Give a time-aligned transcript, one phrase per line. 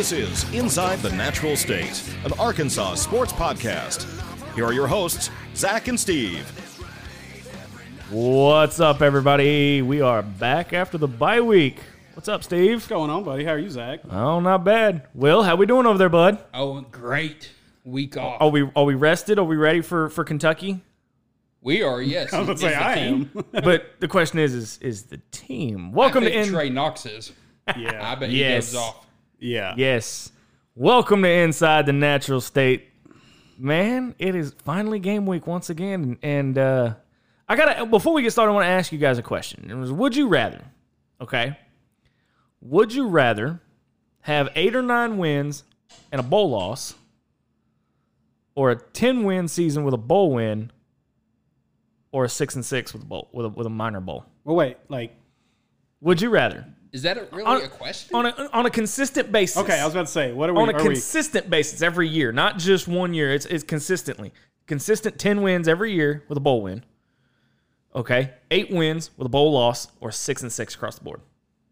[0.00, 4.06] This is Inside the Natural State, an Arkansas sports podcast.
[4.54, 6.48] Here are your hosts, Zach and Steve.
[8.08, 9.82] What's up, everybody?
[9.82, 11.80] We are back after the bye week.
[12.14, 12.76] What's up, Steve?
[12.76, 13.44] What's going on, buddy?
[13.44, 14.00] How are you, Zach?
[14.10, 15.06] Oh, not bad.
[15.12, 16.38] Will, how are we doing over there, bud?
[16.54, 17.50] Oh, great
[17.84, 18.40] week off.
[18.40, 19.38] Are we are we rested?
[19.38, 20.80] Are we ready for for Kentucky?
[21.60, 22.32] We are, yes.
[22.32, 23.30] I was gonna Is say the I team.
[23.36, 23.44] am.
[23.64, 25.90] but the question is, is is the team?
[25.92, 27.32] I Welcome to in- Trey Knox is.
[27.66, 28.70] I yeah, bet Yes.
[28.70, 29.06] he goes off.
[29.40, 29.74] Yeah.
[29.76, 30.30] Yes.
[30.74, 32.88] Welcome to Inside the Natural State.
[33.58, 36.18] Man, it is finally game week once again.
[36.22, 36.94] And uh,
[37.48, 39.70] I got to, before we get started, I want to ask you guys a question.
[39.70, 40.62] It was, would you rather,
[41.20, 41.58] okay?
[42.60, 43.60] Would you rather
[44.22, 45.64] have eight or nine wins
[46.12, 46.94] and a bowl loss
[48.54, 50.70] or a 10 win season with a bowl win
[52.12, 54.24] or a six and six with a bowl, with a, with a minor bowl?
[54.44, 55.14] Well, wait, like,
[56.00, 56.66] Would you rather?
[56.92, 58.14] Is that a, really On- a question?
[58.16, 59.56] On a, on a consistent basis.
[59.58, 60.60] okay, I was about to say, what are we?
[60.62, 63.32] on a are we consistent basis every year, not just one year.
[63.32, 64.32] It's it's consistently
[64.66, 66.84] consistent ten wins every year with a bowl win.
[67.94, 71.20] Okay, eight wins with a bowl loss, or six and six across the board.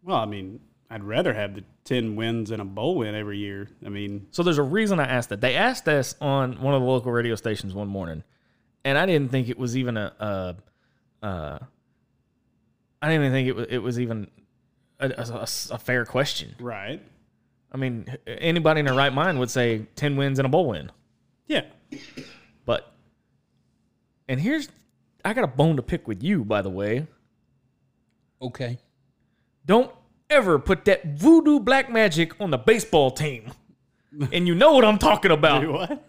[0.03, 0.59] well, I mean,
[0.89, 3.69] I'd rather have the ten wins and a bowl win every year.
[3.85, 5.39] I mean, So there's a reason I asked that.
[5.41, 8.23] They asked us on one of the local radio stations one morning,
[8.85, 10.55] and I didn't think it was even a.
[11.21, 11.67] a, a
[13.01, 14.29] I didn't even think it was it was even
[14.99, 16.55] a, a- a fair question.
[16.59, 17.01] right?
[17.71, 20.91] I mean, anybody in their right mind would say ten wins and a bowl win.
[21.47, 21.65] Yeah.
[22.65, 22.91] But
[24.27, 24.69] and here's
[25.23, 27.05] I got a bone to pick with you, by the way.
[28.41, 28.79] okay.
[29.65, 29.91] Don't
[30.29, 33.51] ever put that voodoo black magic on the baseball team.
[34.31, 35.67] And you know what I'm talking about.
[35.67, 36.03] What?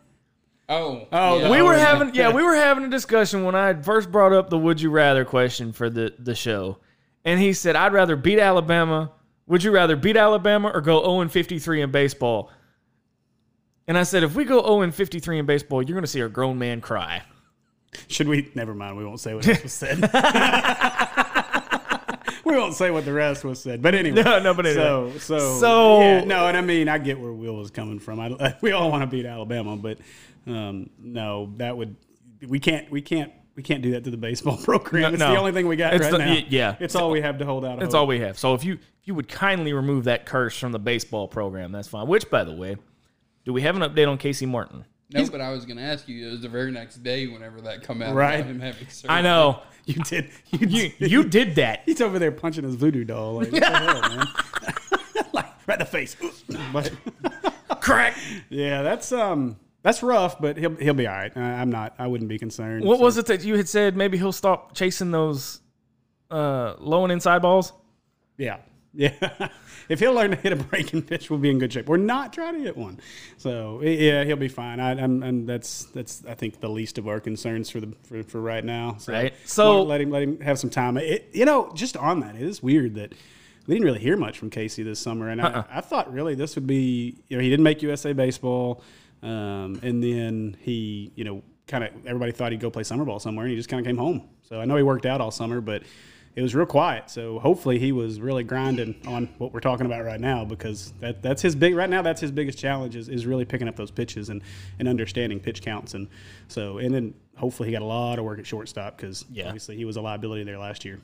[0.69, 1.06] Oh.
[1.12, 1.50] Oh, yeah.
[1.50, 4.56] We were having yeah, we were having a discussion when I first brought up the
[4.59, 6.78] would you rather question for the the show.
[7.25, 9.12] And he said I'd rather beat Alabama.
[9.47, 12.50] Would you rather beat Alabama or go 0 and 53 in baseball?
[13.88, 16.20] And I said if we go 0 and 53 in baseball, you're going to see
[16.20, 17.22] a grown man cry.
[18.06, 18.50] Should we?
[18.54, 18.97] Never mind.
[18.97, 20.00] We won't say what else was said.
[22.44, 23.82] we won't say what the rest was said.
[23.82, 24.22] But anyway.
[24.22, 24.82] No, no, but anyway.
[24.82, 28.20] So, so, So- yeah, no, and I mean, I get where Will was coming from.
[28.20, 29.98] I, we all want to beat Alabama, but
[30.47, 31.97] um, no, that would
[32.47, 35.03] we can't, we can't, we can't do that to the baseball program.
[35.03, 35.32] No, it's no.
[35.32, 36.38] the only thing we got It's right the- now.
[36.48, 36.76] yeah.
[36.81, 37.72] it's all we have to hold out.
[37.72, 37.78] On.
[37.78, 38.38] That's all we have.
[38.38, 41.88] So if you if you would kindly remove that curse from the baseball program, that's
[41.88, 42.06] fine.
[42.06, 42.76] Which, by the way,
[43.44, 44.87] do we have an update on Casey Martin?
[45.12, 46.26] No, but I was going to ask you.
[46.26, 48.15] It was the very next day whenever that come out.
[48.15, 48.43] Right.
[48.47, 49.10] Him having surgery.
[49.15, 50.31] I know You did.
[50.53, 51.10] You, you did.
[51.10, 51.82] you did that.
[51.87, 53.34] He's over there punching his voodoo doll.
[53.34, 54.26] Like, what the hell, man?
[55.34, 56.16] like, right in the face.
[56.72, 56.93] But
[57.81, 58.16] Crack.
[58.49, 60.41] yeah, that's um, that's rough.
[60.41, 61.32] But he'll he'll be all right.
[61.36, 61.94] I, I'm not.
[61.98, 62.84] I wouldn't be concerned.
[62.84, 63.96] What So- was it that you had said?
[63.96, 65.60] Maybe he'll stop chasing those
[66.30, 67.72] uh, low and inside balls.
[68.38, 68.58] Yeah.
[68.92, 69.12] Yeah.
[69.88, 71.86] if he'll learn to hit a breaking pitch, we'll be in good shape.
[71.86, 72.98] We're not trying to hit one.
[73.36, 74.80] So yeah, he'll be fine.
[74.80, 78.24] I, I'm, and that's that's I think the least of our concerns for the for,
[78.24, 78.96] for right now.
[78.98, 79.32] So, Right.
[79.44, 80.96] So- let him let him have some time.
[80.96, 83.12] It, you know, just on that, it is weird that
[83.69, 85.62] we didn't really hear much from Casey this summer, and Uh-uh.
[85.70, 88.82] I, I thought really this would be you know he didn't make USA baseball,
[89.22, 93.19] um, and then he you know kind of everybody thought he'd go play summer ball
[93.20, 94.28] somewhere, and he just kind of came home.
[94.42, 95.82] So I know he worked out all summer, but
[96.36, 97.10] it was real quiet.
[97.10, 101.22] So hopefully he was really grinding on what we're talking about right now because that
[101.22, 102.03] that's his big right now.
[102.03, 104.42] That's his biggest challenge is, is really picking up those pitches and,
[104.78, 106.08] and understanding pitch counts and
[106.48, 109.47] so and then hopefully he got a lot of work at shortstop because Yeah.
[109.47, 111.00] obviously he was a liability there last year.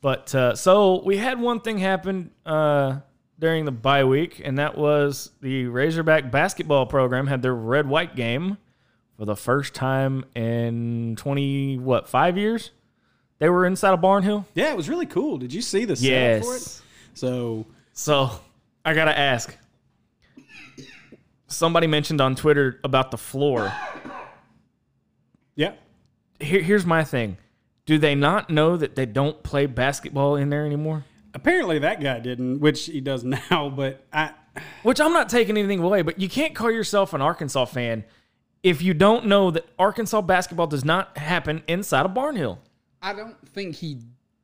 [0.00, 3.00] But uh, so we had one thing happen uh,
[3.40, 8.14] during the bye week, and that was the Razorback basketball program had their red white
[8.14, 8.58] game
[9.16, 12.70] for the first time in twenty what five years.
[13.38, 14.44] They were inside of Barnhill.
[14.54, 15.38] Yeah, it was really cool.
[15.38, 16.58] Did you see the setup for it?
[16.60, 16.82] Yes.
[17.14, 18.30] So So
[18.84, 19.56] I gotta ask.
[21.46, 23.72] Somebody mentioned on Twitter about the floor.
[25.56, 25.72] yeah,
[26.38, 27.38] Here, here's my thing.
[27.86, 31.04] Do they not know that they don't play basketball in there anymore?
[31.34, 33.72] Apparently that guy didn't, which he does now.
[33.74, 34.32] But I
[34.82, 38.04] Which I'm not taking anything away, but you can't call yourself an Arkansas fan
[38.62, 42.58] if you don't know that Arkansas basketball does not happen inside of Barnhill.
[43.02, 43.98] I don't think he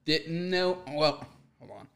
[0.05, 0.79] didn't know.
[0.89, 1.27] Well,
[1.59, 1.89] hold on.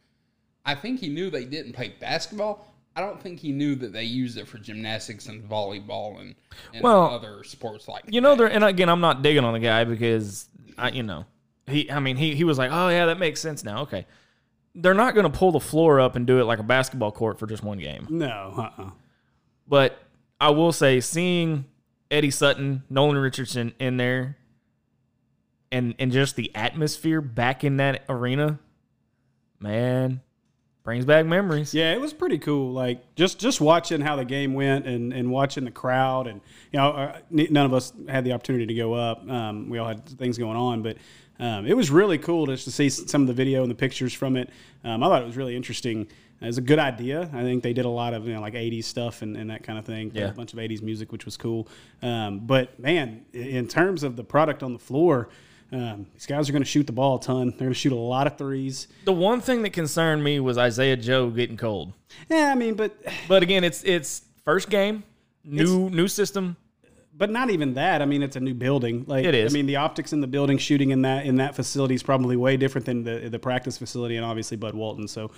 [0.65, 2.67] I think he knew they didn't play basketball.
[2.97, 6.35] I don't think he knew that they used it for gymnastics and volleyball and,
[6.75, 9.61] and Well, other sports like You know, there and again, I'm not digging on the
[9.61, 11.25] guy because I, you know,
[11.67, 11.91] he.
[11.91, 13.83] I mean, he he was like, oh yeah, that makes sense now.
[13.83, 14.07] Okay,
[14.75, 17.39] they're not going to pull the floor up and do it like a basketball court
[17.39, 18.07] for just one game.
[18.11, 18.91] no, uh, uh
[19.67, 19.99] But
[20.41, 21.67] I will say, seeing
[22.11, 24.37] Eddie Sutton, Nolan Richardson in there,
[25.73, 28.59] and and just the atmosphere back in that arena,
[29.61, 30.21] man,
[30.83, 31.73] brings back memories.
[31.75, 32.73] Yeah, it was pretty cool.
[32.73, 36.41] Like just just watching how the game went and, and watching the crowd and
[36.73, 39.29] you know uh, none of us had the opportunity to go up.
[39.29, 40.97] Um, we all had things going on, but
[41.41, 44.13] um, it was really cool just to see some of the video and the pictures
[44.13, 44.51] from it.
[44.85, 46.07] Um, I thought it was really interesting.
[46.41, 47.31] It was a good idea.
[47.33, 49.63] I think they did a lot of you know like '80s stuff and, and that
[49.63, 50.13] kind of thing.
[50.15, 50.29] Yeah.
[50.29, 51.67] a bunch of '80s music, which was cool.
[52.03, 55.29] Um, but man, in terms of the product on the floor.
[55.73, 57.51] Um, these guys are going to shoot the ball a ton.
[57.51, 58.89] They're going to shoot a lot of threes.
[59.05, 61.93] The one thing that concerned me was Isaiah Joe getting cold.
[62.29, 65.05] Yeah, I mean, but But again, it's it's first game,
[65.45, 66.57] new new system.
[67.21, 68.01] But not even that.
[68.01, 69.05] I mean, it's a new building.
[69.07, 69.53] Like It is.
[69.53, 72.35] I mean, the optics in the building, shooting in that in that facility is probably
[72.35, 75.07] way different than the the practice facility, and obviously Bud Walton.
[75.07, 75.31] So,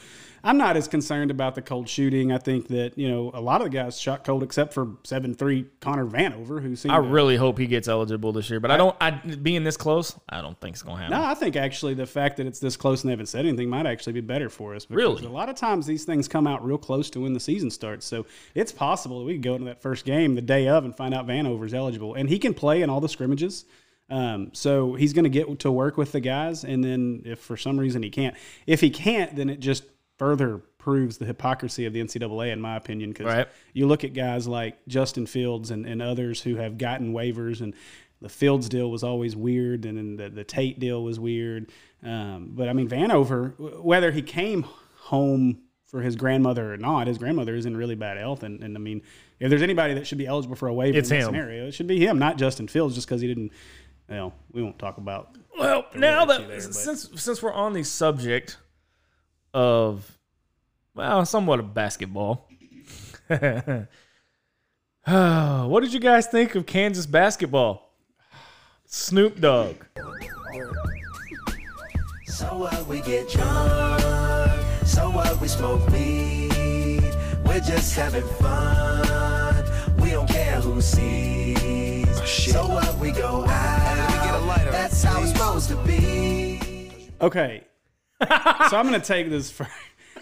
[0.44, 2.32] I'm not as concerned about the cold shooting.
[2.32, 5.34] I think that you know a lot of the guys shot cold, except for seven
[5.34, 6.92] three Connor Vanover, who seemed.
[6.92, 8.96] I to- really hope he gets eligible this year, but I don't.
[9.00, 11.16] I being this close, I don't think it's gonna happen.
[11.16, 13.68] no, I think actually the fact that it's this close and they haven't said anything
[13.68, 14.84] might actually be better for us.
[14.84, 15.24] because Really?
[15.24, 18.04] A lot of times these things come out real close to when the season starts.
[18.06, 20.96] So it's possible that we could go into that first game the day of and
[20.96, 22.14] find out Vanover's eligible.
[22.14, 23.64] And he can play in all the scrimmages.
[24.10, 26.64] Um, so he's going to get to work with the guys.
[26.64, 28.36] And then if for some reason he can't,
[28.66, 29.84] if he can't, then it just
[30.22, 33.10] further proves the hypocrisy of the NCAA, in my opinion.
[33.10, 33.48] Because Right.
[33.72, 37.74] you look at guys like Justin Fields and, and others who have gotten waivers and
[38.20, 41.72] the Fields deal was always weird and then the, the Tate deal was weird.
[42.04, 44.64] Um, but I mean, Vanover, whether he came
[44.96, 48.44] home for his grandmother or not, his grandmother is in really bad health.
[48.44, 49.02] And, and I mean,
[49.40, 51.32] if there's anybody that should be eligible for a waiver It's in this him.
[51.34, 53.50] scenario, it should be him, not Justin Fields, just because he didn't,
[54.08, 55.36] well, we won't talk about.
[55.58, 58.58] Well, now that there, since since we're on the subject
[59.54, 60.18] of
[60.94, 62.48] well, somewhat of basketball.
[63.28, 63.88] what
[65.80, 67.90] did you guys think of Kansas basketball?
[68.86, 69.76] Snoop Dogg.
[72.26, 74.00] So what we get drunk,
[74.84, 77.14] so what we smoke weed,
[77.46, 79.64] we're just having fun.
[79.98, 82.28] We don't care who sees.
[82.28, 87.10] so what we go out, that's how it's supposed to be.
[87.20, 87.62] Okay.
[88.70, 89.68] So I'm going to take this for.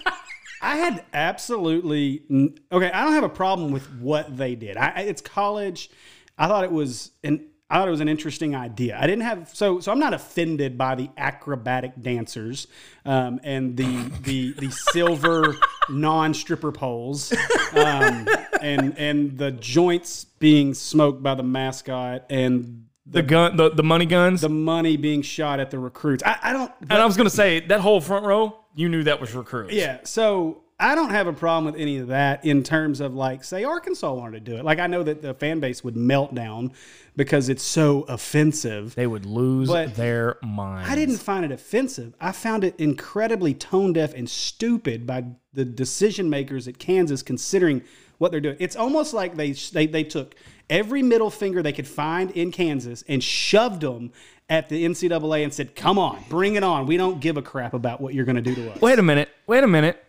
[0.62, 2.23] I had absolutely
[2.70, 2.91] okay.
[2.91, 4.76] I don't have a problem with what they did.
[4.76, 5.91] I, it's college.
[6.37, 7.47] I thought it was an.
[7.70, 8.99] I thought it was an interesting idea.
[8.99, 9.93] I didn't have so so.
[9.93, 12.67] I'm not offended by the acrobatic dancers
[13.05, 15.56] um, and the the the silver
[15.88, 17.32] non stripper poles
[17.73, 18.29] um,
[18.61, 24.07] and and the joints being smoked by the mascot and The gun, the, the money
[24.07, 24.41] guns.
[24.41, 26.23] the money being shot at the recruits.
[26.25, 26.73] I, I don't.
[26.83, 29.75] and I was gonna say that whole front row, you knew that was recruits.
[29.75, 33.45] Yeah, so I don't have a problem with any of that in terms of like,
[33.45, 34.65] say, Arkansas wanted to do it.
[34.65, 36.73] Like, I know that the fan base would melt down
[37.17, 38.95] because it's so offensive.
[38.95, 40.91] They would lose But their mind.
[40.91, 42.15] I didn't find it offensive.
[42.21, 47.83] I found it incredibly tone deaf and stupid by the decision makers at Kansas considering
[48.19, 48.56] what they're doing.
[48.59, 50.35] It's almost like they they, they took
[50.70, 54.12] every middle finger they could find in Kansas and shoved them
[54.49, 56.87] at the NCAA and said, "Come on, bring it on.
[56.87, 59.02] We don't give a crap about what you're going to do to us." Wait a
[59.02, 59.28] minute.
[59.46, 60.02] Wait a minute.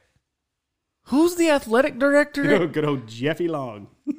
[1.05, 2.43] Who's the athletic director?
[2.43, 3.87] Good old- good old Jeffy Long.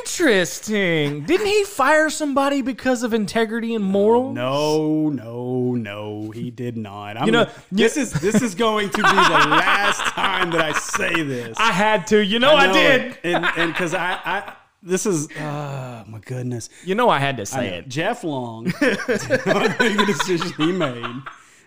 [0.00, 1.22] Interesting.
[1.24, 4.34] Didn't he fire somebody because of integrity and morals?
[4.34, 7.16] No, no, no, he did not.
[7.16, 10.60] I'm You know, gonna- this is this is going to be the last time that
[10.60, 11.56] I say this.
[11.60, 12.22] I had to.
[12.24, 13.00] You know I, know did.
[13.12, 13.18] it.
[13.24, 16.68] and and because I, I this is oh my goodness.
[16.84, 17.88] You know I had to say it.
[17.88, 21.22] Jeff Long not the decision he made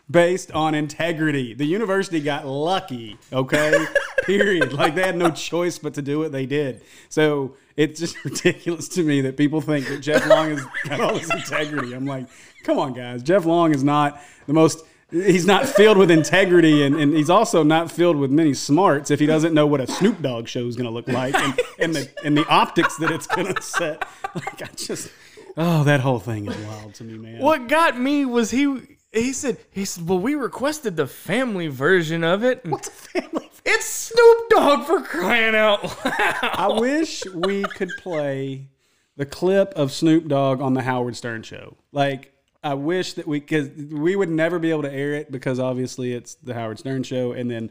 [0.09, 1.53] based on integrity.
[1.53, 3.85] The university got lucky, okay?
[4.23, 4.73] Period.
[4.73, 6.81] Like they had no choice but to do what they did.
[7.09, 11.13] So it's just ridiculous to me that people think that Jeff Long has got all
[11.13, 11.93] this integrity.
[11.93, 12.27] I'm like,
[12.63, 13.23] come on, guys.
[13.23, 14.85] Jeff Long is not the most.
[15.13, 19.19] He's not filled with integrity, and, and he's also not filled with many smarts if
[19.19, 21.95] he doesn't know what a Snoop Dogg show is going to look like and, and
[21.95, 24.03] the and the optics that it's going to set.
[24.33, 25.11] Like I just,
[25.55, 27.39] oh, that whole thing is wild to me, man.
[27.39, 32.23] What got me was he he said he said, Well, we requested the family version
[32.23, 32.65] of it.
[32.65, 33.51] What's a family?
[33.65, 36.13] It's Snoop Dogg for crying out loud.
[36.41, 38.67] I wish we could play
[39.15, 41.77] the clip of Snoop Dogg on the Howard Stern show.
[41.91, 42.32] Like,
[42.63, 43.91] I wish that we could.
[43.93, 47.31] We would never be able to air it because obviously it's the Howard Stern show,
[47.33, 47.69] and then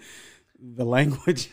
[0.61, 1.49] the language.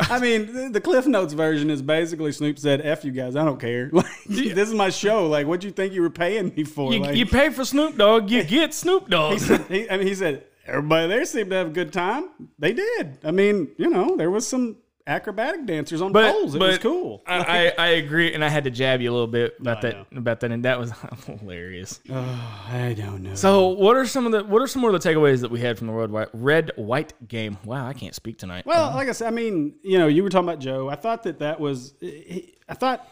[0.00, 3.44] I mean, the- the Cliff Notes version is basically Snoop said, "F you guys, I
[3.44, 3.90] don't care.
[4.28, 5.28] Like, this is my show.
[5.28, 6.92] Like, what do you think you were paying me for?
[6.92, 9.34] You, like, you pay for Snoop Dogg, you get Snoop Dogg.
[9.34, 12.28] he said, he, I mean, he said everybody there seemed to have a good time.
[12.58, 13.18] They did.
[13.24, 16.54] I mean, you know, there was some acrobatic dancers on But, poles.
[16.54, 17.22] It was cool.
[17.26, 19.90] I, I, I agree, and I had to jab you a little bit about I
[19.90, 20.92] that about that, and that was
[21.26, 22.00] hilarious.
[22.10, 23.34] I don't know.
[23.34, 25.60] So, what are some of the what are some more of the takeaways that we
[25.60, 27.58] had from the red white, red white game?
[27.64, 28.66] Wow, I can't speak tonight.
[28.66, 30.88] Well, like I said, I mean, you know, you were talking about Joe.
[30.88, 33.08] I thought that that was, I thought,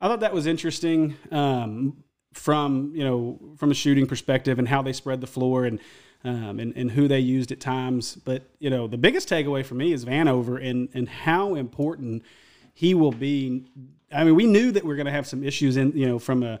[0.00, 2.02] I thought that was interesting um,
[2.32, 5.78] from you know from a shooting perspective and how they spread the floor and
[6.24, 8.16] um, and and who they used at times.
[8.16, 12.22] But you know, the biggest takeaway for me is Vanover and and how important
[12.74, 13.64] he will be.
[14.14, 16.18] I mean, we knew that we are going to have some issues in you know
[16.18, 16.60] from a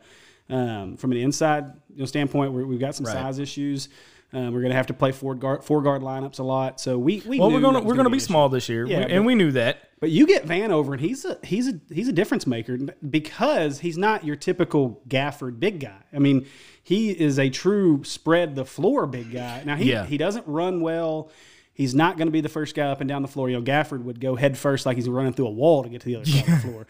[0.50, 3.12] um, from an inside you know, standpoint where we've got some Right.
[3.14, 3.88] size issues.
[4.34, 6.80] Um, we're going to have to play four guard four guard lineups a lot.
[6.80, 9.12] So we we well, we're gonna we're gonna be be small this year, Yeah, we-
[9.12, 9.90] and we knew that.
[10.02, 12.76] But you get Vanover, and he's a he's a he's a difference maker
[13.08, 16.02] because he's not your typical Gafford big guy.
[16.12, 16.44] I mean,
[16.82, 19.62] he is a true spread the floor big guy.
[19.64, 20.04] Now he Yeah.
[20.04, 21.30] he doesn't run well.
[21.72, 23.48] He's not going to be the first guy up and down the floor.
[23.48, 26.00] You know, Gafford would go head first like he's running through a wall to get
[26.00, 26.86] to the other side of the floor.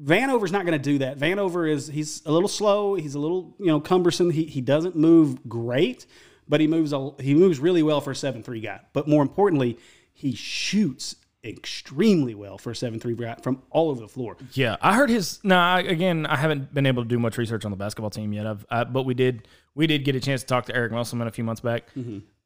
[0.00, 1.18] Vanover's not going to do that.
[1.18, 2.94] Vanover is he's a little slow.
[2.94, 4.30] He's a little you know cumbersome.
[4.30, 6.06] He he doesn't move great,
[6.48, 8.82] but he moves a, he moves really well for a seven three guy.
[8.92, 9.78] But more importantly,
[10.12, 11.16] he shoots
[11.48, 14.36] extremely well for a seven three from all over the floor.
[14.52, 15.40] Yeah, I heard his.
[15.44, 18.32] No, I again, I haven't been able to do much research on the basketball team
[18.32, 18.46] yet.
[18.46, 21.28] I've, I, but we did, we did get a chance to talk to Eric Musselman
[21.28, 21.88] a few months back.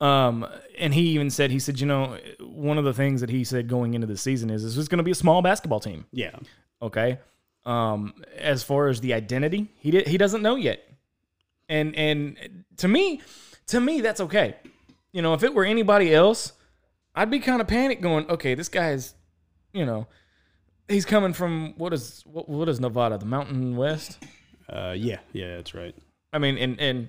[0.00, 0.46] Um,
[0.78, 3.68] and he even said, he said, you know, one of the things that he said
[3.68, 6.06] going into the season is this is going to be a small basketball team.
[6.12, 6.36] Yeah,
[6.82, 7.18] Okay.
[7.66, 10.82] Um, as far as the identity, he did, he doesn't know yet.
[11.68, 13.20] And and to me,
[13.68, 14.56] to me, that's okay.
[15.12, 16.52] You know, if it were anybody else,
[17.14, 19.14] I'd be kind of panicked going, okay, this guy's,
[19.72, 20.06] you know,
[20.88, 24.18] he's coming from what is what, what is Nevada, the Mountain West?
[24.68, 25.94] uh, yeah, yeah, that's right.
[26.32, 27.08] I mean, and and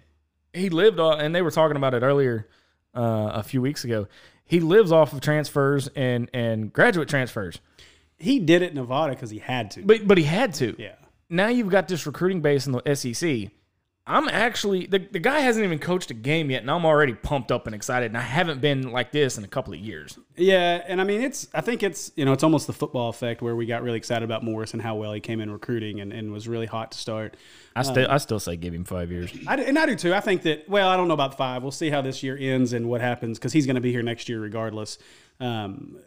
[0.54, 2.48] he lived off, and they were talking about it earlier
[2.96, 4.08] uh, a few weeks ago.
[4.46, 7.60] He lives off of transfers and and graduate transfers,
[8.18, 9.84] He did it in Nevada because he had to.
[9.84, 10.76] but but he had to.
[10.80, 10.96] yeah,
[11.30, 13.52] now you've got this recruiting base in the SEC.
[14.08, 17.52] I'm actually the, the guy hasn't even coached a game yet, and I'm already pumped
[17.52, 18.08] up and excited.
[18.08, 20.18] And I haven't been like this in a couple of years.
[20.36, 23.44] yeah, and I mean it's I think it's you know it's almost the football effect
[23.44, 26.12] where we got really excited about Morris and how well he came in recruiting and,
[26.12, 27.38] and was really hot to start.
[27.76, 29.32] I still I still say give him five years.
[29.48, 30.16] I and I do too.
[30.16, 30.68] I think that.
[30.68, 31.62] Well, I don't know about five.
[31.62, 34.04] We'll see how this year ends and what happens because he's going to be here
[34.04, 34.98] next year regardless.
[35.40, 35.98] Um,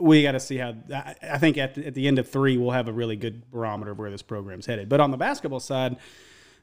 [0.00, 0.74] we got to see how.
[0.92, 3.48] I, I think at the, at the end of three, we'll have a really good
[3.52, 4.88] barometer of where this program's headed.
[4.88, 5.96] But on the basketball side,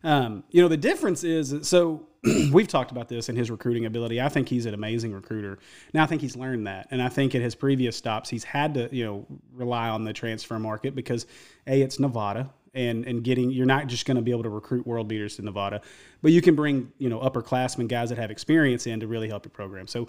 [0.04, 2.08] um, you know, the difference is so
[2.52, 4.22] we've talked about this in his recruiting ability.
[4.22, 5.60] I think he's an amazing recruiter.
[5.94, 8.74] Now I think he's learned that, and I think at his previous stops, he's had
[8.76, 11.26] to you know rely on the transfer market because
[11.68, 14.86] a it's Nevada, and and getting you're not just going to be able to recruit
[14.86, 15.82] world beaters to Nevada,
[16.22, 19.46] but you can bring you know upperclassmen guys that have experience in to really help
[19.46, 19.88] your program.
[19.88, 20.08] So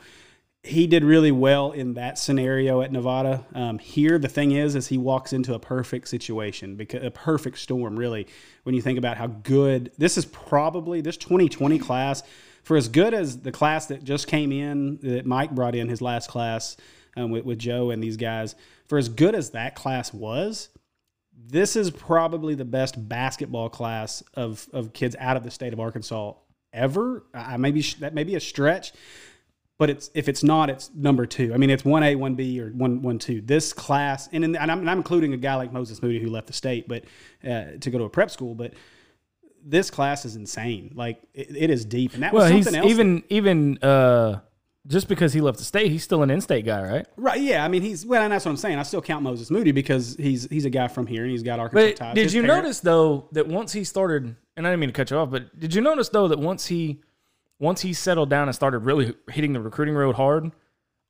[0.64, 3.45] he did really well in that scenario at Nevada.
[3.52, 7.59] Um, here, the thing is, is he walks into a perfect situation, because a perfect
[7.59, 8.28] storm, really.
[8.62, 12.23] When you think about how good this is, probably this 2020 class,
[12.62, 16.00] for as good as the class that just came in, that Mike brought in his
[16.00, 16.76] last class
[17.16, 18.54] um, with, with Joe and these guys,
[18.87, 20.69] for as good as that class was,
[21.37, 25.81] this is probably the best basketball class of, of kids out of the state of
[25.81, 26.35] Arkansas
[26.73, 27.25] ever.
[27.35, 28.92] I maybe that may be a stretch,
[29.79, 31.52] but it's if it's not, it's number two.
[31.52, 33.41] I mean, it's one A, one B, or one one two.
[33.41, 36.29] This class, and, in, and, I'm, and I'm including a guy like Moses Moody who
[36.31, 37.05] left the state, but
[37.45, 38.75] uh, to go to a prep school, but
[39.64, 40.93] this class is insane.
[40.95, 42.91] Like it, it is deep, and that Well, was he's something else.
[42.91, 44.41] even even uh,
[44.87, 47.07] just because he left the state, he's still an in-state guy, right?
[47.17, 47.41] right?
[47.41, 48.79] Yeah, I mean, he's well, and that's what I'm saying.
[48.79, 51.61] I still count Moses Moody because he's he's a guy from here, and he's got
[51.61, 52.14] Arkansas But ties.
[52.17, 55.11] did His you notice though that once he started, and I didn't mean to cut
[55.11, 57.00] you off, but did you notice though that once he
[57.59, 60.50] once he settled down and started really hitting the recruiting road hard,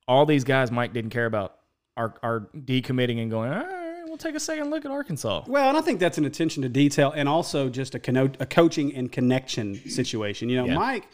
[0.07, 1.55] all these guys Mike didn't care about
[1.97, 5.43] are are decommitting and going, all right, we'll take a second look at Arkansas.
[5.47, 8.93] Well, and I think that's an attention to detail and also just a, a coaching
[8.95, 10.49] and connection situation.
[10.49, 10.75] You know, Yeah.
[10.75, 11.07] Mike,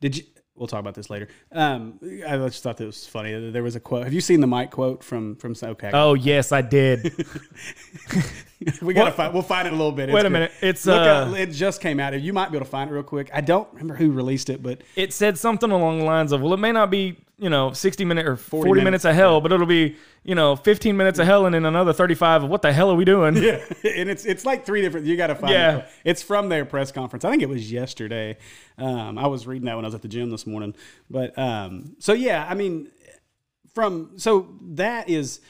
[0.00, 0.24] did you?
[0.56, 1.28] We'll talk about this later.
[1.52, 3.50] Um, I just thought that was funny.
[3.50, 4.04] There was a quote.
[4.04, 5.54] Have you seen the Mike quote from from?
[5.62, 7.12] Okay, Oh yes, I did.
[8.82, 9.34] we gotta find.
[9.34, 10.08] We'll find it a little bit.
[10.10, 10.32] Wait a good.
[10.32, 10.52] minute.
[10.62, 12.18] It's, Look uh, it just came out.
[12.20, 13.30] You might be able to find it real quick.
[13.32, 16.54] I don't remember who released it, but it said something along the lines of, well,
[16.54, 19.52] it may not be, you know, 60 minute or 40, minutes, minutes, of hell, but
[19.52, 22.72] it'll be, you know, 15 minutes of hell and then another 35 of what the
[22.72, 23.36] hell are we doing?
[23.42, 25.06] yeah, and it's it's like three different.
[25.06, 25.52] You got to find.
[25.52, 25.76] Yeah.
[25.78, 25.88] it.
[26.04, 27.24] It's from their press conference.
[27.24, 28.38] I think it was yesterday.
[28.78, 30.74] Um, I was reading that when I was at the gym this morning.
[31.10, 32.90] But um, so yeah, I mean,
[33.74, 35.40] from so that is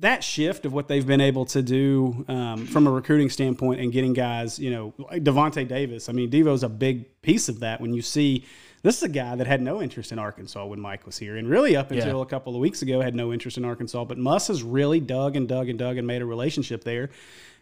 [0.00, 3.92] that shift of what they've been able to do um, from a recruiting standpoint and
[3.92, 6.08] getting guys, you know, like Davonte Davis.
[6.08, 7.80] I mean, Devo's a big piece of that.
[7.80, 8.44] When you see
[8.82, 11.48] This is a guy that had no interest in Arkansas when Mike was here, and
[11.48, 12.22] really up until Yeah.
[12.22, 14.04] a couple of weeks ago had no interest in Arkansas.
[14.04, 17.10] But Muss has really dug and dug and dug and made a relationship there,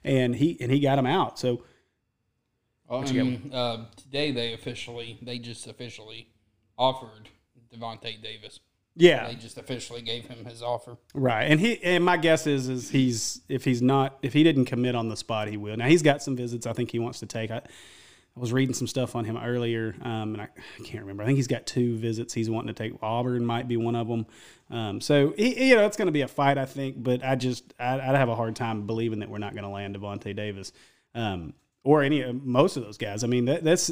[0.03, 1.39] and he and he got him out.
[1.39, 1.63] So
[2.89, 6.27] Um, uh, today they officially, they just officially
[6.77, 7.29] offered
[7.73, 8.59] Davonte Davis.
[8.97, 10.97] yeah, They just officially gave him his offer.
[11.15, 14.65] Right, and he and my guess is is he's if he's not if he didn't
[14.65, 15.77] commit on the spot, he will.
[15.77, 17.51] Now he's got some visits I think he wants to take.
[17.51, 17.61] I,
[18.37, 20.45] I was reading some stuff on him earlier, um, and I,
[20.79, 21.25] I can't remember.
[21.25, 22.93] I think he's got two visits he's wanting to take.
[23.03, 24.27] Auburn might be one of them.
[24.71, 27.03] Um, so he, you know it's going to be a fight, I think.
[27.03, 29.71] But I just I, I'd have a hard time believing that we're not going to
[29.71, 30.73] land Davonte Davis.
[31.15, 33.25] Um, or any of most of those guys.
[33.25, 33.91] I mean, that, that's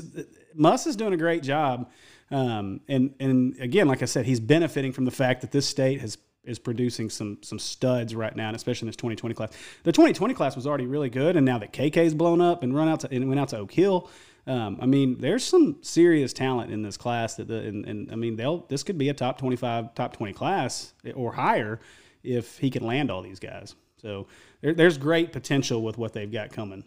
[0.55, 1.91] Muss is doing a great job,
[2.31, 6.01] um, and and again, like I said, he's benefiting from the fact that this state
[6.01, 6.17] has
[6.49, 9.51] is producing some some studs right now, and especially in this 2020 class.
[9.85, 12.89] The 2020 class was already really good, and now that KK's blown up and run
[12.89, 14.11] out to and went out to Oak Hill.
[14.47, 18.17] Um, I mean, there's some serious talent in this class that the and, and I
[18.17, 21.81] mean they'll this could be a top 25, top 20 class or higher
[22.25, 23.75] if he can land all these guys.
[24.01, 24.27] So
[24.61, 26.85] there, there's great potential with what they've got coming.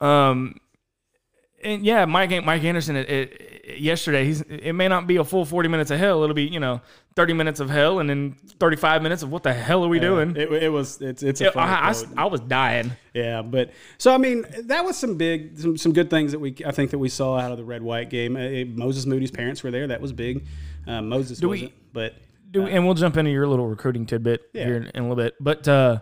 [0.00, 0.60] Um,
[1.64, 2.96] and yeah, Mike Mike Anderson.
[2.96, 6.22] It, it, yesterday, he's it may not be a full forty minutes of hell.
[6.22, 6.80] It'll be you know
[7.14, 9.98] thirty minutes of hell, and then thirty five minutes of what the hell are we
[9.98, 10.36] doing?
[10.36, 11.94] It, it was it's it's a Yeah, I, I.
[12.16, 12.92] I was dying.
[13.14, 16.54] Yeah, but so I mean, that was some big, some, some good things that we
[16.66, 18.36] I think that we saw out of the red white game.
[18.36, 19.86] Uh, Moses Moody's parents were there.
[19.88, 20.46] That was big.
[20.86, 22.14] Um, Moses we- wasn't, but
[22.50, 24.64] Do, and we'll jump into your little recruiting tidbit Yeah.
[24.66, 25.34] here in, in a little bit.
[25.40, 26.00] But uh,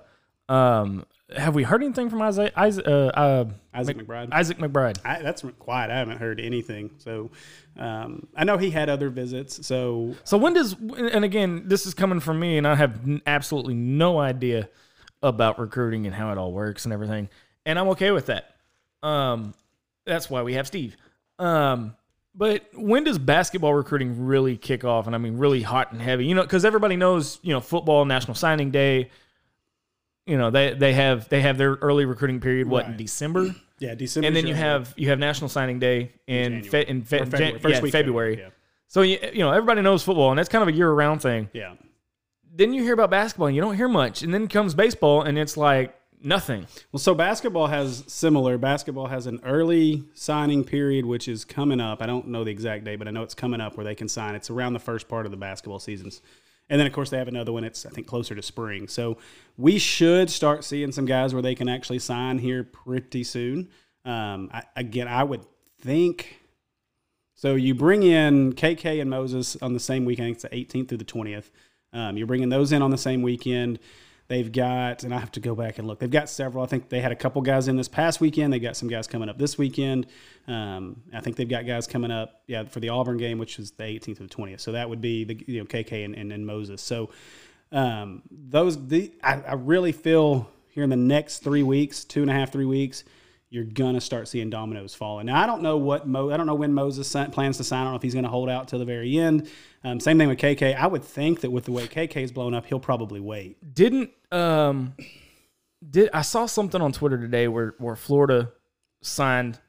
[0.48, 2.52] um, have we heard anything from Isaac?
[2.56, 4.28] Isaac, uh, uh, Isaac McBride.
[4.32, 4.98] Isaac McBride.
[5.04, 5.90] I, that's quiet.
[5.90, 6.90] I haven't heard anything.
[6.98, 7.30] So
[7.78, 9.66] um, I know he had other visits.
[9.66, 13.74] So So when does and again this is coming from me and I have absolutely
[13.74, 14.68] no idea
[15.22, 17.30] about recruiting and how it all works and everything
[17.64, 18.54] and I'm okay with that.
[19.02, 19.54] Um
[20.04, 20.96] that's why we have Steve.
[21.38, 21.96] Um
[22.34, 26.26] but when does basketball recruiting really kick off and I mean really hot and heavy?
[26.26, 29.10] You know cuz everybody knows, you know, football national signing day
[30.26, 33.54] you know, they they have they have their early recruiting period what in December?
[33.78, 34.26] yeah, December.
[34.26, 36.68] And then you have you have national signing day in January.
[36.68, 37.52] fe- in fe- February.
[37.60, 38.34] Jan- yeah, week February.
[38.36, 38.52] February,
[38.88, 41.48] So you, you know everybody knows football, and that's kind of a year-round thing.
[41.52, 41.74] yeah.
[42.56, 45.36] Then you hear about basketball, and you don't hear much, and then comes baseball, and
[45.36, 46.66] it's like nothing.
[46.92, 48.58] Well, so basketball has similar.
[48.58, 52.00] Basketball has an early signing period, which is coming up.
[52.00, 54.08] I don't know the exact date, but I know it's coming up where they can
[54.08, 54.36] sign.
[54.36, 56.22] It's around the first part of the basketball seasons.
[56.70, 57.64] And then, of course, they have another one.
[57.64, 58.88] It's, I think, closer to spring.
[58.88, 59.18] So
[59.56, 63.68] we should start seeing some guys where they can actually sign here pretty soon.
[64.04, 65.44] Um, I, again, I would
[65.80, 66.40] think.
[67.34, 70.30] So you bring in KK and Moses on the same weekend.
[70.30, 71.50] It's the 18th through the 20th.
[71.92, 73.78] Um, you're bringing those in on the same weekend.
[74.26, 75.98] They've got, and I have to go back and look.
[75.98, 76.64] They've got several.
[76.64, 78.52] I think they had a couple guys in this past weekend.
[78.52, 80.06] They got some guys coming up this weekend.
[80.48, 83.72] Um, I think they've got guys coming up, yeah, for the Auburn game, which is
[83.72, 84.60] the 18th or the 20th.
[84.60, 86.80] So that would be the you know KK and, and, and Moses.
[86.80, 87.10] So
[87.70, 92.30] um, those, the I, I really feel here in the next three weeks, two and
[92.30, 93.04] a half, three weeks,
[93.54, 95.26] you're gonna start seeing dominoes falling.
[95.26, 97.82] Now I don't know what Mo, I don't know when Moses plans to sign.
[97.82, 99.48] I don't know if he's gonna hold out till the very end.
[99.84, 100.74] Um, same thing with KK.
[100.74, 103.74] I would think that with the way KK is blown up, he'll probably wait.
[103.74, 104.94] Didn't um,
[105.88, 108.50] did I saw something on Twitter today where where Florida
[109.02, 109.60] signed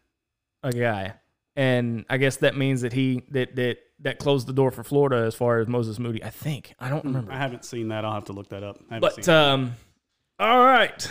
[0.63, 1.13] a guy,
[1.55, 5.25] and I guess that means that he that that that closed the door for Florida
[5.27, 6.23] as far as Moses Moody.
[6.23, 7.31] I think I don't remember.
[7.31, 8.03] I haven't seen that.
[8.03, 8.79] I'll have to look that up.
[8.89, 9.75] I haven't But um,
[10.39, 11.07] all right.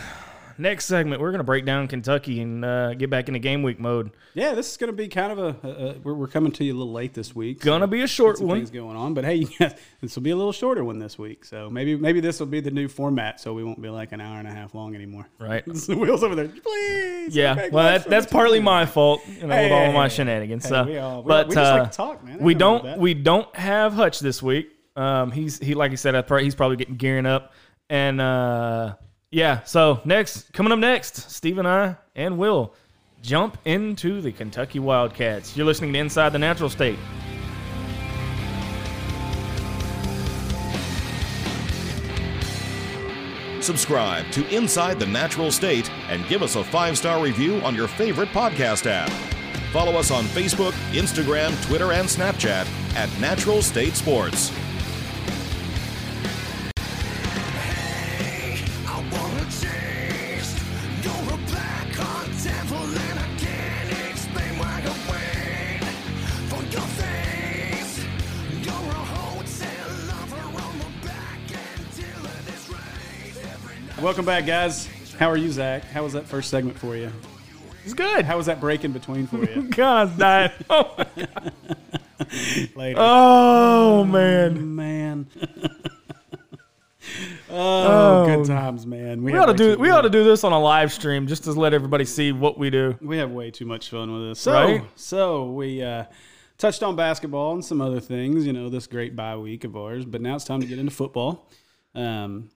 [0.57, 4.11] Next segment, we're gonna break down Kentucky and uh, get back into game week mode.
[4.33, 5.67] yeah, this is going to be kind of a.
[5.67, 7.61] a, a we're, we're coming to you a little late this week.
[7.61, 8.57] so Gonna be a short some one.
[8.59, 9.43] things going on, but hey,
[10.01, 11.43] this will be a little shorter one this week.
[11.45, 14.21] So maybe maybe this will be the new format, so we won't be like an
[14.21, 15.27] hour and a half long anymore.
[15.39, 15.65] Right.
[15.87, 17.35] the wheels over there, please.
[17.35, 20.63] Yeah, well, that, that's partly my fault, you know, with all my shenanigans.
[20.63, 22.37] hey, so, we all- we- but we just uh, like to talk, man.
[22.39, 24.69] We nothing wrong with don't we don't have Hutch this week.
[24.95, 27.53] Um, he's he like he said, I he's probably getting gearing up,
[27.89, 28.95] and uh,
[29.31, 29.63] yeah.
[29.63, 32.73] So next, coming up next, Steve and I and Will
[33.21, 35.57] jump into the Kentucky Wildcats.
[35.57, 36.99] You're listening to Inside the Natural State.
[43.61, 47.87] Subscribe to Inside the Natural State and give us a five star review on your
[47.87, 49.09] favorite podcast app.
[49.73, 54.51] Follow us on Facebook, Instagram, Twitter, and Snapchat at Natural State Sports.
[74.05, 74.87] Welcome back, guys.
[75.17, 75.83] How are you, Zach?
[75.85, 77.11] How was that first segment for you?
[77.83, 78.23] It's good.
[78.23, 79.63] How was that break in between for you?
[79.69, 80.53] God, I.
[80.69, 81.07] Oh, my-
[82.75, 82.99] Later.
[82.99, 85.27] Oh man, man.
[87.49, 89.23] oh, good times, man.
[89.23, 91.45] we have ought to do we ought to do this on a live stream just
[91.45, 92.95] to let everybody see what we do.
[93.01, 94.39] We have way too much fun with this.
[94.39, 94.83] So, Right?
[94.93, 96.03] so we uh,
[96.59, 100.05] touched on basketball and some other things, you know, this great bye week of ours.
[100.05, 101.49] But now it's time to get into football.
[101.95, 102.51] Um,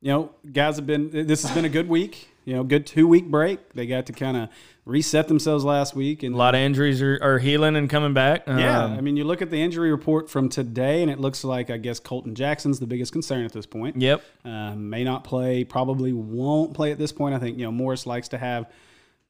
[0.00, 1.10] you know, guys have been.
[1.26, 2.28] This has been a good week.
[2.46, 3.74] You know, good two week break.
[3.74, 4.48] They got to kind of
[4.86, 8.44] reset themselves last week, and A lot of injuries are, are healing and coming back.
[8.48, 11.44] yeah, Um, I mean, you look at the injury report from today, and it looks
[11.44, 14.00] like I guess Colton Jackson's the biggest concern at this point.
[14.00, 14.22] Yep.
[14.44, 17.34] Um, may not play, probably won't play at this point.
[17.34, 18.70] I think you know Morris likes to have.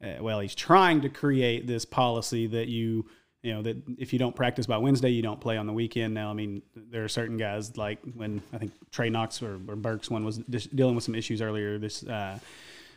[0.02, 3.06] Uh, well, he's trying to create this policy that you
[3.42, 6.12] you know that if you don't practice by Wednesday, you don't play on the weekend.
[6.12, 9.76] Now, I mean, there are certain guys like when I think Trey Knox or, or
[9.76, 12.38] Burks one was dealing with some issues earlier this uh,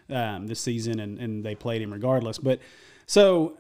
[0.10, 2.38] um, this season, and, and they played him regardless.
[2.38, 2.60] But
[3.06, 3.58] so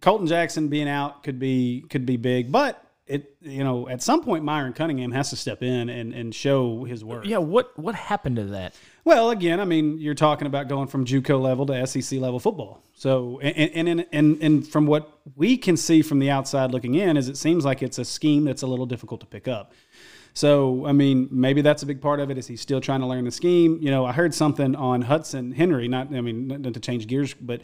[0.00, 4.22] Colton Jackson being out could be could be big, but it you know at some
[4.22, 7.26] point Myron Cunningham has to step in and, and show his work.
[7.26, 7.38] yeah.
[7.38, 8.74] What what happened to that?
[9.04, 12.82] Well, again, I mean, you're talking about going from JUCO level to SEC level football.
[12.94, 17.16] So, and and and and from what we can see from the outside looking in,
[17.16, 19.72] is it seems like it's a scheme that's a little difficult to pick up.
[20.36, 22.38] So, I mean, maybe that's a big part of it.
[22.38, 23.78] Is he's still trying to learn the scheme?
[23.80, 25.86] You know, I heard something on Hudson Henry.
[25.86, 27.60] Not, I mean, not to change gears, but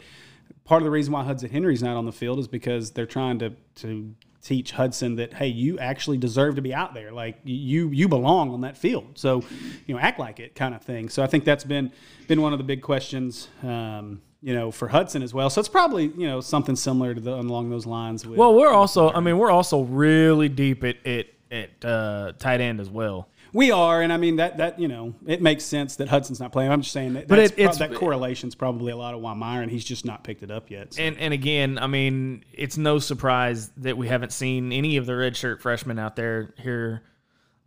[0.63, 3.39] part of the reason why Hudson Henry's not on the field is because they're trying
[3.39, 7.11] to to teach Hudson that hey, you actually deserve to be out there.
[7.11, 9.11] Like you you belong on that field.
[9.15, 9.43] So,
[9.85, 11.09] you know, act like it kind of thing.
[11.09, 11.91] So I think that's been
[12.27, 13.47] been one of the big questions.
[13.63, 15.51] Um, you know, for Hudson as well.
[15.51, 18.25] So it's probably you know something similar to the, along those lines.
[18.25, 22.61] With, Well, we're also I mean we're also really deep at at, at uh, tight
[22.61, 23.29] end as well.
[23.53, 26.51] We are, and I mean that that you know it makes sense that Hudson's not
[26.51, 26.71] playing.
[26.71, 29.19] I'm just saying that But that's it- it's- prob- that correlation's probably a lot of
[29.21, 30.93] why Myron he's just not picked it up yet.
[30.93, 31.01] So.
[31.01, 35.13] And and again, I mean, it's no surprise that we haven't seen any of the
[35.13, 37.03] redshirt freshmen out there here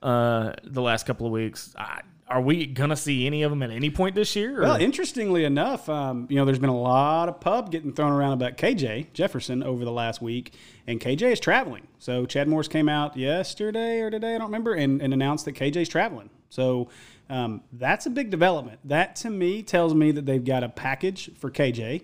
[0.03, 1.75] uh, the last couple of weeks.
[1.79, 4.59] I, are we gonna see any of them at any point this year?
[4.59, 8.13] or- Well, interestingly enough, um, you know, there's been a lot of pub getting thrown
[8.13, 10.53] around about KJ Jefferson over the last week,
[10.87, 11.87] and KJ is traveling.
[11.99, 15.53] So Chad Morris came out yesterday or today, I don't remember, and, and announced that
[15.55, 16.31] KJ's traveling.
[16.49, 16.89] So
[17.29, 18.79] um, that's a big development.
[18.85, 22.03] That to me tells me that they've got a package for KJ.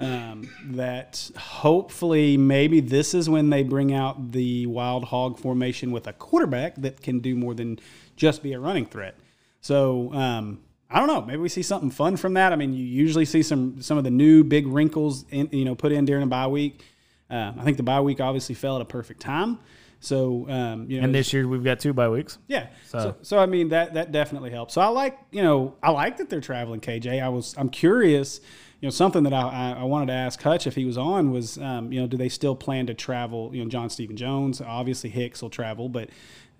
[0.00, 6.06] Um, that hopefully maybe this is when they bring out the wild hog formation with
[6.06, 7.80] a quarterback that can do more than
[8.16, 9.16] just be a running threat.
[9.60, 11.22] So um, I don't know.
[11.22, 12.52] Maybe we see something fun from that.
[12.52, 15.74] I mean, you usually see some some of the new big wrinkles in, you know
[15.74, 16.84] put in during a bye week.
[17.30, 19.58] Um, I think the bye week obviously fell at a perfect time.
[20.00, 22.38] So um, you know, and this year we've got two bye weeks.
[22.46, 22.68] yeah.
[22.86, 22.98] So.
[22.98, 24.74] So- so I mean that that definitely helps.
[24.74, 26.80] So I like you know I like that they're traveling.
[26.80, 28.40] KJ, I was I'm curious.
[28.80, 29.40] You know something that I,
[29.76, 32.16] I, I wanted to ask Hutch if he was on was um, you know do
[32.16, 33.50] they still plan to travel?
[33.52, 36.10] You know John Stephen Jones, obviously Hicks will travel, but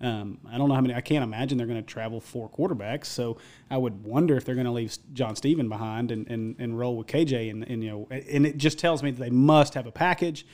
[0.01, 0.93] um, I don't know how many.
[0.93, 3.05] I can't imagine they're going to travel four quarterbacks.
[3.05, 3.37] So
[3.69, 6.95] I would wonder if they're going to leave John Stephen behind and, and, and roll
[6.97, 7.49] with KJ.
[7.51, 10.45] And, and you know and it just tells me that they must have a package.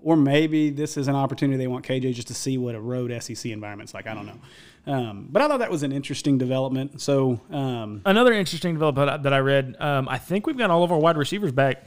[0.00, 3.12] Or maybe this is an opportunity they want KJ just to see what a road
[3.22, 4.06] SEC environment's like.
[4.06, 4.92] I don't know.
[4.92, 7.00] Um, but I thought that was an interesting development.
[7.00, 9.76] So, um, Another interesting development that I read.
[9.80, 11.84] Um, I think we've got all of our wide receivers back.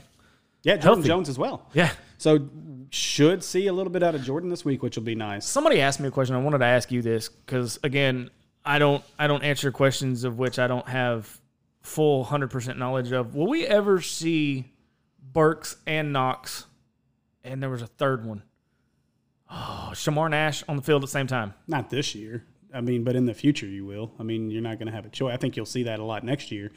[0.62, 1.66] yeah, Jordan Jones as well.
[1.72, 1.90] Yeah.
[2.22, 2.48] So,
[2.90, 5.44] should see a little bit out of Jordan this week, which will be nice.
[5.44, 6.36] Somebody asked me a question.
[6.36, 8.30] I wanted to ask you this because again,
[8.64, 11.40] I don't I don't answer questions of which I don't have
[11.80, 13.34] full hundred percent knowledge of.
[13.34, 14.70] Will we ever see
[15.32, 16.66] Burks and Knox,
[17.42, 18.44] and there was a third one?
[19.50, 21.54] Oh, Shamar Nash on the field at the same time.
[21.66, 22.46] Not this year.
[22.74, 24.12] I mean, but in the future, you will.
[24.18, 25.34] I mean, you're not going to have a choice.
[25.34, 26.72] I think you'll see that a lot next year.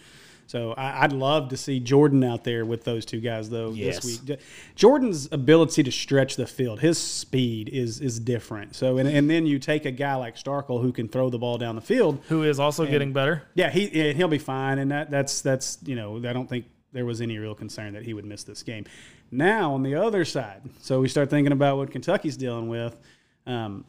[0.47, 3.71] So I, I'd love to see Jordan out there with those two guys, though.
[3.71, 3.95] Yes.
[4.05, 4.39] This week,
[4.75, 8.75] Jordan's ability to stretch the field, his speed is is different.
[8.75, 11.57] So and, and then you take a guy like Starkel who can throw the ball
[11.57, 12.21] down the field.
[12.29, 13.43] Who is also getting better?
[13.55, 17.05] Yeah, he he'll be fine, and that that's that's you know I don't think there
[17.05, 18.85] was any real concern that he would miss this game.
[19.31, 22.99] Now on the other side, so we start thinking about what Kentucky's dealing with.
[23.47, 23.85] Um,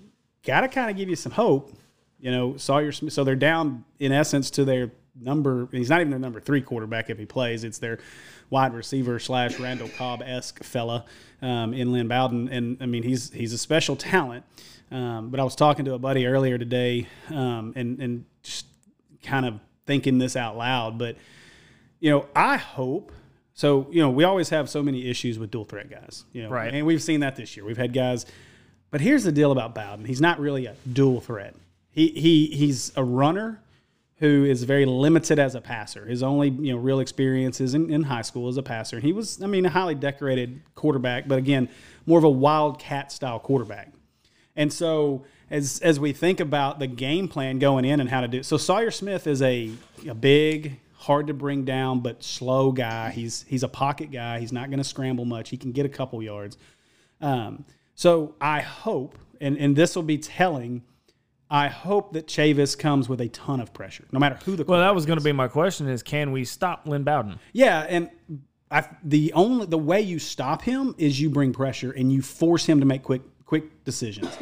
[0.47, 1.77] Got to kind of give you some hope.
[2.27, 2.91] You know, Sawyer.
[2.91, 3.13] Smith.
[3.13, 5.69] So they're down in essence to their number.
[5.71, 7.63] He's not even their number three quarterback if he plays.
[7.63, 8.01] It's their
[8.51, 11.05] wide receiver slash Randall Cobb esque fella
[11.41, 14.45] um, in Lynn Bowden, and I mean he's he's a special talent.
[14.91, 18.67] Um, but I was talking to a buddy earlier today, um, and and just
[19.23, 20.99] kind of thinking this out loud.
[20.99, 21.15] But
[22.01, 23.13] you know, I hope.
[23.55, 26.25] So you know, we always have so many issues with dual threat guys.
[26.33, 26.75] You know, Right.
[26.75, 27.65] And we've seen that this year.
[27.65, 28.27] We've had guys.
[28.91, 30.05] But here's the deal about Bowden.
[30.05, 31.55] He's not really a dual threat.
[31.97, 33.63] He he he's a runner
[34.19, 36.07] who is very limited as a passer.
[36.07, 39.01] His only you know real experience is in, in high school as a passer.
[39.01, 41.71] He was I mean a highly decorated quarterback, but again
[42.05, 43.93] more of a wildcat style quarterback.
[44.55, 48.29] And so as as we think about the game plan going in and how to
[48.29, 49.73] do it, so Sawyer Smith is a,
[50.07, 53.09] a big, hard to bring down but slow guy.
[53.09, 54.39] He's he's a pocket guy.
[54.39, 55.49] He's not going to scramble much.
[55.49, 56.59] He can get a couple yards.
[57.23, 60.83] Um, so I hope, and, and this will be telling,
[61.51, 64.81] I hope that Chavis comes with a ton of pressure, no matter who the Well,
[64.81, 67.39] that was going to be my question: is can we stop Lynn Bowden?
[67.53, 68.11] Yeah, and
[68.71, 72.67] I, the only the way you stop him is you bring pressure and you force
[72.67, 74.37] him to make quick quick decisions.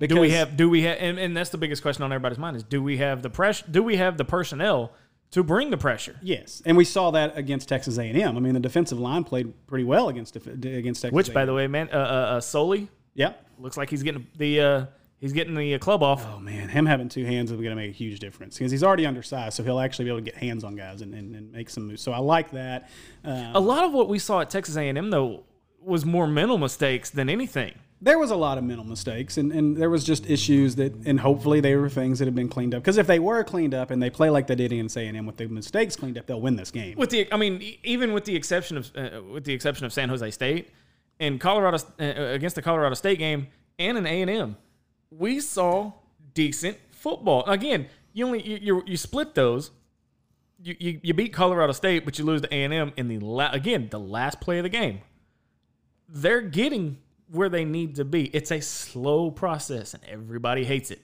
[0.00, 0.56] Because Do we have?
[0.56, 0.98] Do we have?
[0.98, 3.64] And, and that's the biggest question on everybody's mind: is do we have the pressure?
[3.70, 4.92] Do we have the personnel
[5.30, 6.16] to bring the pressure?
[6.22, 8.36] Yes, and we saw that against Texas A&M.
[8.36, 11.12] I mean, the defensive line played pretty well against against Texas.
[11.12, 11.46] Which, by A&M.
[11.46, 13.32] the way, man, uh, uh, uh Soli yeah.
[13.58, 14.86] looks like he's getting the uh,
[15.20, 16.26] he's getting the uh, club off.
[16.26, 18.84] Oh man, him having two hands is going to make a huge difference because he's
[18.84, 21.52] already undersized, so he'll actually be able to get hands on guys and, and, and
[21.52, 22.02] make some moves.
[22.02, 22.88] So I like that.
[23.24, 25.44] Uh, A lot of what we saw at Texas A&M though
[25.80, 27.72] was more mental mistakes than anything.
[28.00, 31.18] there was a lot of mental mistakes, and, and there was just issues that, and
[31.20, 32.82] hopefully they were things that have been cleaned up.
[32.82, 35.36] Because if they were cleaned up and they play like they did against A&M with
[35.36, 36.96] the mistakes cleaned up, they'll win this game.
[36.96, 40.08] With the, I mean, even with the exception of uh, with the exception of San
[40.10, 40.68] Jose State
[41.18, 42.04] and Colorado uh,
[42.34, 43.48] against the Colorado State game
[43.80, 44.56] and an A and M,
[45.10, 45.92] we saw
[46.34, 47.44] decent football.
[47.46, 49.70] Again, you only you you, you split those.
[50.60, 53.18] You, you, you beat Colorado State, but you lose to A and M in the
[53.18, 55.00] la- again the last play of the game.
[56.08, 56.98] They're getting
[57.30, 58.24] where they need to be.
[58.34, 61.00] It's a slow process, and everybody hates it.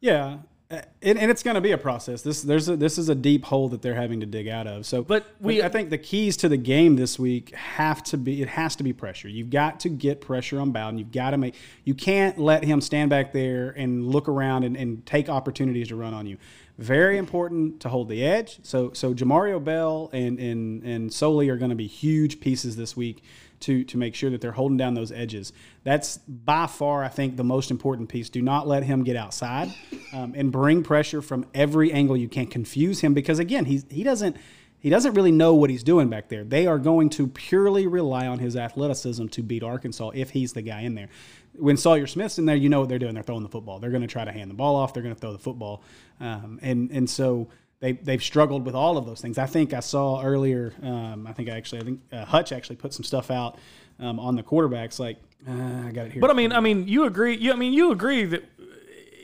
[0.00, 0.38] Yeah,
[0.70, 2.20] and, and it's going to be a process.
[2.22, 4.84] This there's a, this is a deep hole that they're having to dig out of.
[4.84, 8.42] So, But we- I think the keys to the game this week have to be
[8.42, 9.28] it has to be pressure.
[9.28, 10.98] You've got to get pressure on Bowden.
[10.98, 11.54] You've got to make
[11.84, 15.96] you can't let him stand back there and look around and, and take opportunities to
[15.96, 16.36] run on you.
[16.76, 18.58] Very important to hold the edge.
[18.62, 22.94] So so Jamario Bell and and and Soli are going to be huge pieces this
[22.96, 23.22] week
[23.60, 25.52] to to make sure that they're holding down those edges.
[25.82, 28.28] That's by far, I think, the most important piece.
[28.28, 29.72] Do not let him get outside,
[30.12, 32.46] um, and bring pressure from every angle you can.
[32.46, 34.36] Confuse him because again, he's he doesn't
[34.80, 36.44] he doesn't really know what he's doing back there.
[36.44, 40.62] They are going to purely rely on his athleticism to beat Arkansas if he's the
[40.62, 41.08] guy in there.
[41.54, 43.14] When Sawyer Smith's in there, you know what they're doing.
[43.14, 43.80] They're throwing the football.
[43.80, 44.94] They're going to try to hand the ball off.
[44.94, 45.82] They're going to throw the football,
[46.20, 47.48] um, and and so
[47.80, 49.38] they they've struggled with all of those things.
[49.38, 50.72] I think I saw earlier.
[50.82, 53.58] Um, I think I actually I think uh, Hutch actually put some stuff out
[53.98, 55.00] um, on the quarterbacks.
[55.00, 55.18] Like
[55.48, 55.52] uh,
[55.86, 56.20] I got it here.
[56.20, 57.36] But I mean, I mean, you agree.
[57.36, 58.44] You, I mean, you agree that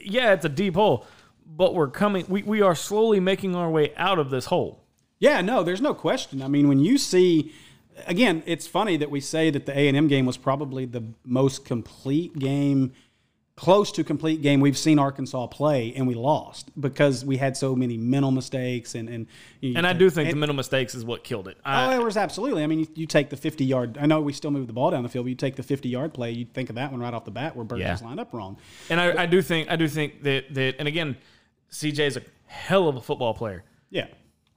[0.05, 1.07] yeah, it's a deep hole,
[1.47, 2.25] but we're coming.
[2.29, 4.85] We, we are slowly making our way out of this hole.
[5.19, 6.43] Yeah, no, there's no question.
[6.43, 7.53] I mean, when you see,
[8.07, 11.03] again, it's funny that we say that the A and M game was probably the
[11.25, 12.93] most complete game,
[13.57, 17.77] close to complete game we've seen Arkansas play, and we lost because we had so
[17.77, 19.27] many mental mistakes and and.
[19.61, 21.57] You, And I do think the mental mistakes is what killed it.
[21.65, 22.65] Oh, it was absolutely.
[22.65, 23.97] I mean, you, you take the 50 yard.
[24.01, 25.89] I know we still move the ball down the field, but you take the 50
[25.89, 26.33] yard play.
[26.33, 28.07] You think of that one right off the bat where Burton's Yeah.
[28.09, 28.57] lined up wrong.
[28.91, 31.17] and I, I do think I do think that that and again,
[31.71, 34.07] CJ is a hell of a football player, Yeah.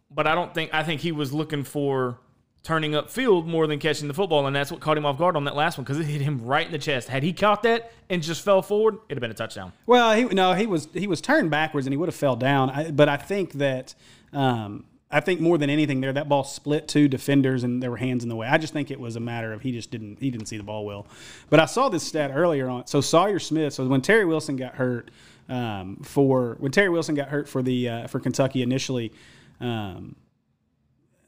[0.09, 2.19] but I don't think I think he was looking for
[2.67, 5.37] turning up field more than catching the football, and that's what caught him off guard
[5.37, 7.07] on that last one because it hit him right in the chest.
[7.07, 9.71] Had he caught that and just fell forward, it'd have been a touchdown.
[9.85, 12.69] Well, he no, he was he was turned backwards and he would have fell down.
[12.69, 13.95] I, but I think that
[14.33, 17.95] um, I think more than anything there, that ball split two defenders and there were
[17.95, 18.47] hands in the way.
[18.47, 20.63] I just think it was a matter of he just didn't he didn't see the
[20.63, 21.07] ball well.
[21.49, 22.85] But I saw this stat earlier on.
[22.85, 23.75] So Sawyer Smith.
[23.75, 25.09] So when Terry Wilson got hurt
[25.47, 29.13] um, for when Terry Wilson got hurt for the uh, for Kentucky initially.
[29.61, 30.17] Um,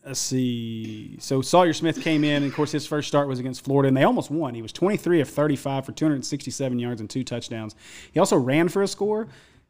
[0.05, 1.17] let's see.
[1.19, 3.97] So Sawyer Smith came in, and of course his first start was against Florida, and
[3.97, 4.55] they almost won.
[4.55, 7.75] He was 23 of 35 for 267 yards and two touchdowns.
[8.11, 9.27] He also ran for a score.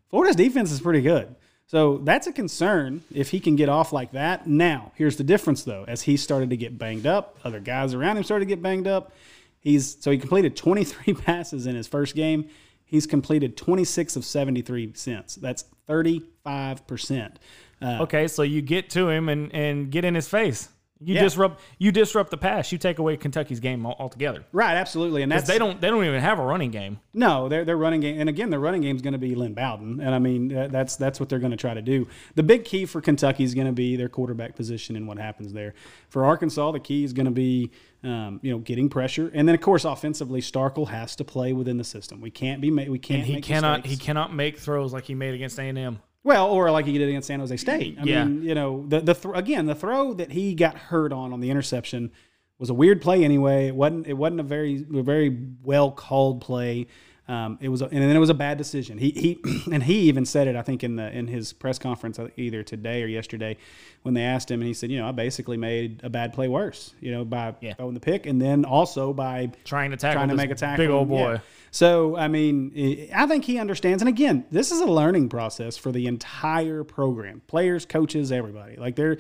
[0.09, 1.35] Florida's defense is pretty good.
[1.67, 4.47] So that's a concern if he can get off like that.
[4.47, 5.85] Now, here's the difference though.
[5.87, 8.87] As he started to get banged up, other guys around him started to get banged
[8.87, 9.11] up.
[9.59, 12.49] He's so he completed 23 passes in his first game.
[12.85, 15.35] He's completed 26 of 73 since.
[15.35, 17.35] That's 35%.
[17.81, 20.69] Uh, Okay, so you get to him and, and get in his face.
[21.01, 21.21] You Yeah.
[21.23, 22.73] disrupt you disrupt the pass.
[22.73, 24.43] You take away Kentucky's game altogether.
[24.51, 25.21] Right, absolutely.
[25.23, 26.99] And that's They don't they don't even have a running game.
[27.13, 29.53] No, their their running game, and again, their running game is going to be Lynn
[29.53, 32.05] Bowden, and I mean that's that's what they're going to try to do.
[32.35, 35.53] The big key for Kentucky is going to be their quarterback position and what happens
[35.53, 35.73] there.
[36.09, 37.71] For Arkansas, the key is going to be
[38.03, 41.77] um, you know getting pressure, and then of course offensively, Starkel has to play within
[41.77, 42.19] the system.
[42.19, 43.19] We can't be ma- we can't.
[43.19, 44.01] And he cannot mistakes.
[44.01, 45.99] he cannot make throws like he made against A and M.
[46.23, 47.97] Well, or like he did against San Jose State.
[47.99, 48.25] I Yeah.
[48.25, 51.39] mean, you know, the the th- again the throw that he got hurt on on
[51.39, 52.11] the interception
[52.57, 53.67] was a weird play anyway.
[53.67, 56.87] It wasn't it wasn't a very a very well called play.
[57.29, 58.97] Um, it was, a, and then it was a bad decision.
[58.97, 59.39] He he
[59.71, 60.55] and he even said it.
[60.55, 63.55] I think in the in his press conference uh, either today or yesterday,
[64.01, 66.47] when they asked him, and he said, you know, I basically made a bad play
[66.47, 67.75] worse, you know, by Yeah.
[67.75, 70.83] throwing the pick, and then also by Trying to tackle trying to make a tackle.
[70.83, 71.15] big old Yeah.
[71.35, 71.41] boy.
[71.69, 74.01] So I mean, I think he understands.
[74.01, 78.75] And again, this is a learning process for the entire program, players, coaches, everybody.
[78.75, 79.17] Like they're,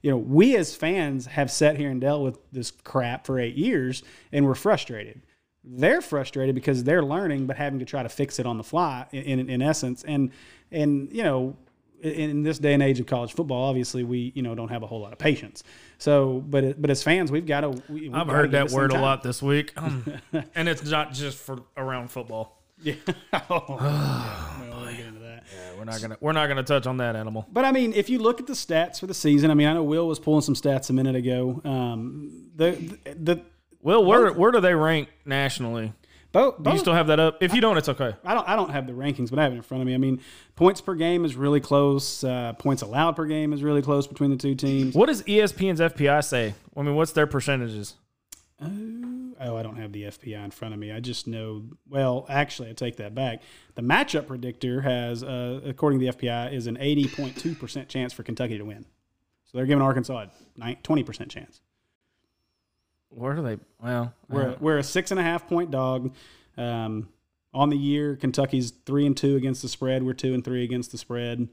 [0.00, 3.54] you know, we as fans have sat here and dealt with this crap for eight
[3.56, 5.20] years, and we're frustrated.
[5.62, 9.06] They're frustrated because they're learning, but having to try to fix it on the fly.
[9.12, 10.30] In in, in essence, and
[10.70, 11.56] and you know.
[12.02, 14.82] In in this day and age of college football, obviously we you know don't have
[14.82, 15.62] a whole lot of patience.
[15.98, 17.68] So, but but as fans, we've got to.
[17.68, 20.10] We, we've I've gotta heard give that word a lot this week, Um,
[20.54, 22.56] and it's not just for around football.
[22.82, 22.94] Yeah.
[23.34, 25.44] oh, well, we'll get into that.
[25.76, 27.46] We're not gonna we're not gonna touch on that animal.
[27.52, 29.74] But I mean, if you look at the stats for the season, I mean, I
[29.74, 31.60] know Will was pulling some stats a minute ago.
[31.64, 32.72] Um, the
[33.18, 33.42] the
[33.82, 35.92] Will, where where do they rank nationally?
[36.32, 37.42] both, Do you still have that up?
[37.42, 38.14] If you don't, it's okay.
[38.24, 39.94] I don't I don't have the rankings, but I have it in front of me.
[39.94, 40.20] I mean,
[40.54, 42.22] points per game is really close.
[42.22, 44.94] Uh, points allowed per game is really close between the two teams.
[44.94, 46.54] What does ESPN's FPI say?
[46.76, 47.96] I mean, what's their percentages?
[48.62, 50.92] Oh, I don't have the FPI in front of me.
[50.92, 51.62] I just know.
[51.88, 53.40] Well, actually, I take that back.
[53.74, 57.88] The matchup predictor has, uh, according to the FPI, is an eighty point two percent
[57.88, 58.84] chance for Kentucky to win.
[59.46, 60.26] So they're giving Arkansas
[60.62, 61.62] a twenty percent chance.
[63.10, 63.58] Where are they?
[63.82, 66.14] Well, We're, we're a six and a half point dog.
[66.56, 67.08] Um,
[67.52, 70.02] on the year, Kentucky's three and two against the spread.
[70.04, 71.48] We're two and three against the spread.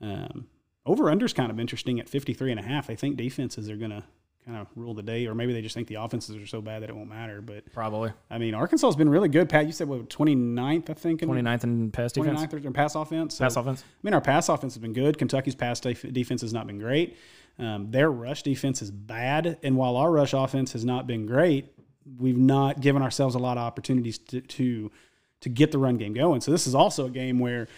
[0.00, 0.46] Um,
[0.86, 2.90] over under's kind of interesting at 53 and a half.
[2.90, 4.04] I think defenses are going to
[4.44, 6.82] kind of rule the day, or maybe they just think the offenses are so bad
[6.82, 7.40] that it won't matter.
[7.40, 9.48] But probably I mean, Arkansas has been really good.
[9.48, 12.94] Pat, you said what 29th, I think, in 29th in pass defense, 29th or pass
[12.94, 13.36] offense.
[13.36, 13.82] So, pass offense.
[13.82, 15.18] I mean, our pass offense has been good.
[15.18, 17.16] Kentucky's pass def- defense has not been great.
[17.58, 21.72] Um, their rush defense is bad, and while our rush offense has not been great,
[22.18, 24.90] we've not given ourselves a lot of opportunities to to,
[25.40, 26.40] to get the run game going.
[26.40, 27.68] So this is also a game where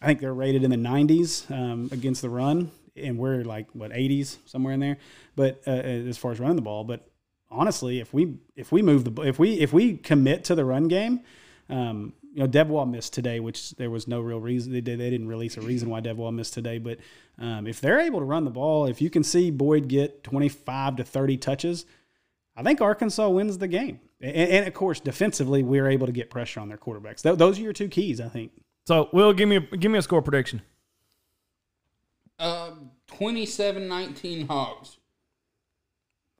[0.00, 3.90] I think they're rated in the 90s um, against the run, and we're like what
[3.90, 4.98] 80s somewhere in there.
[5.36, 7.08] But uh, as far as running the ball, but
[7.50, 10.88] honestly, if we if we move the if we if we commit to the run
[10.88, 11.20] game,
[11.68, 14.72] um, you know, Devwah missed today, which there was no real reason.
[14.72, 16.78] They, did, they didn't release a reason why Devwah missed today.
[16.78, 16.98] But
[17.38, 20.96] um, if they're able to run the ball, if you can see Boyd get 25
[20.96, 21.86] to 30 touches,
[22.56, 24.00] I think Arkansas wins the game.
[24.20, 27.22] And, and of course, defensively, we're able to get pressure on their quarterbacks.
[27.22, 28.52] Th- those are your two keys, I think.
[28.86, 30.62] So, Will, give me a, give me a score prediction.
[32.38, 32.70] Uh,
[33.08, 34.98] 27-19 Hogs.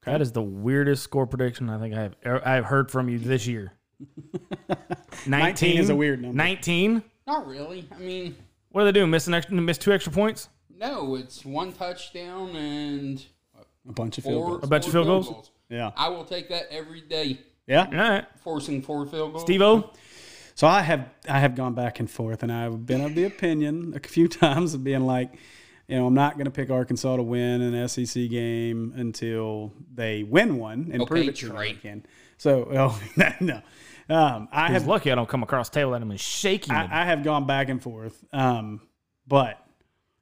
[0.04, 2.14] That is the weirdest score prediction I think I've
[2.46, 3.72] I've heard from you this year.
[5.26, 6.36] 19 is a weird number.
[6.36, 7.02] 19?
[7.26, 7.86] Not really.
[7.94, 8.36] I mean,
[8.70, 9.10] What are they doing?
[9.10, 10.48] Missing extra, miss two extra points?
[10.78, 13.24] no, it's one touchdown and
[13.88, 14.64] A bunch of field four, goals.
[14.64, 15.50] A bunch of four field goals?
[15.68, 15.90] Yeah.
[15.96, 17.86] I will take that every day, Yeah.
[17.86, 18.24] All right.
[18.42, 19.42] forcing four field goals.
[19.42, 19.90] Steve O?
[20.54, 23.92] So I have I have gone back and forth, and I've been of the opinion
[23.96, 25.32] a few times of being like,
[25.88, 30.22] you know, I'm not going to pick Arkansas to win an SEC game until they
[30.22, 32.04] win one and Okay, prove it to me again.
[32.38, 33.00] So, oh,
[33.40, 33.62] no,
[34.08, 36.76] um, I He's have lucky I don't come across table at him and shake him.
[36.76, 38.80] I, I have gone back and forth, um,
[39.26, 39.62] but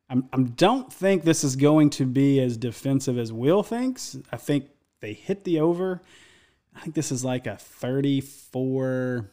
[0.08, 4.16] I'm, I don't think this is going to be as defensive as Will thinks.
[4.32, 4.68] I think
[5.00, 6.02] they hit the over.
[6.74, 9.30] I think this is like a 34,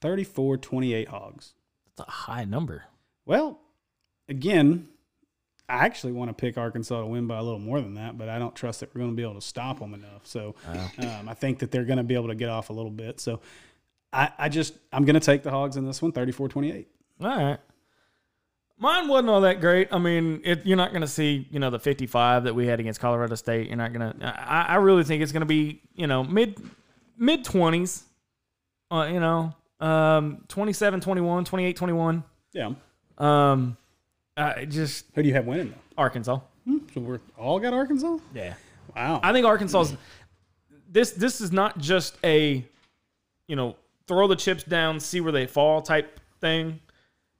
[0.00, 1.52] 34 28 hogs.
[1.96, 2.84] That's a high number.
[3.24, 3.60] Well,
[4.28, 4.88] again,
[5.68, 8.28] I actually want to pick Arkansas to win by a little more than that, but
[8.28, 10.24] I don't trust that we're going to be able to stop them enough.
[10.24, 10.54] So
[10.98, 13.18] um, I think that they're going to be able to get off a little bit.
[13.18, 13.40] So
[14.12, 16.88] I, I just, I'm going to take the Hogs in this one, 34 28.
[17.20, 17.58] All right.
[18.78, 19.88] Mine wasn't all that great.
[19.90, 22.78] I mean, it, you're not going to see, you know, the 55 that we had
[22.78, 23.68] against Colorado State.
[23.68, 24.26] You're not going to.
[24.26, 26.60] I, I really think it's going to be, you know, mid
[27.16, 28.02] mid 20s.
[28.90, 32.24] Uh, you know, um, 27, 21, 28, 21.
[32.52, 32.72] Yeah.
[33.18, 33.76] Um,
[34.36, 36.02] I just Who do you have winning, though?
[36.02, 36.40] Arkansas.
[36.64, 38.18] Hmm, so we're all got Arkansas?
[38.34, 38.54] Yeah.
[38.94, 39.20] Wow.
[39.22, 39.96] I think Arkansas's
[40.88, 42.64] this this is not just a
[43.48, 46.80] you know throw the chips down, see where they fall type thing.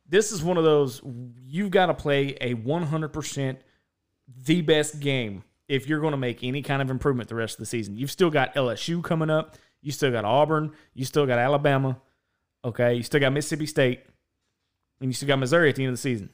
[0.08, 1.00] This is one of those
[1.44, 3.56] you've got to play a 100%
[4.44, 7.58] the best game if you're going to make any kind of improvement the rest of
[7.60, 7.96] the season.
[7.96, 11.98] You've still got LSU coming up, you still got Auburn, you still got Alabama,
[12.64, 12.94] okay?
[12.94, 14.00] You still got Mississippi State,
[15.00, 16.30] and you still got Missouri at the end of the season.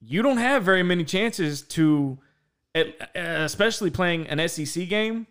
[0.00, 2.18] You don't have very many chances to
[3.14, 5.26] especially playing an SEC game,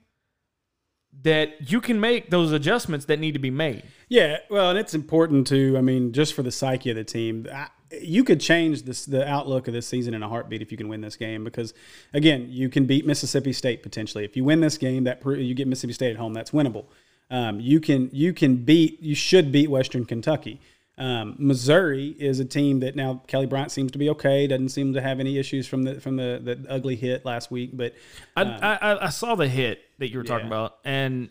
[1.22, 3.84] that you can make those adjustments that need to be made.
[4.10, 7.48] Yeah, well, and it's important to, I mean, just for the psyche of the team.
[7.54, 7.68] I,
[8.02, 10.90] you could change this the outlook of this season in a heartbeat if you can
[10.90, 11.74] win this game because,
[12.14, 14.26] again, you can beat Mississippi State potentially.
[14.26, 16.86] If you win this game, that you get Mississippi State at home, that's winnable.
[17.30, 20.60] Um, you can you can beat you should beat Western Kentucky.
[20.98, 24.48] Um, Missouri is a team that now Kelly Bryant seems to be okay.
[24.48, 27.72] Doesn't seem to have any issues from the from the, the ugly hit last week.
[27.74, 27.94] But
[28.38, 31.30] I, I I saw the hit that you were talking about, and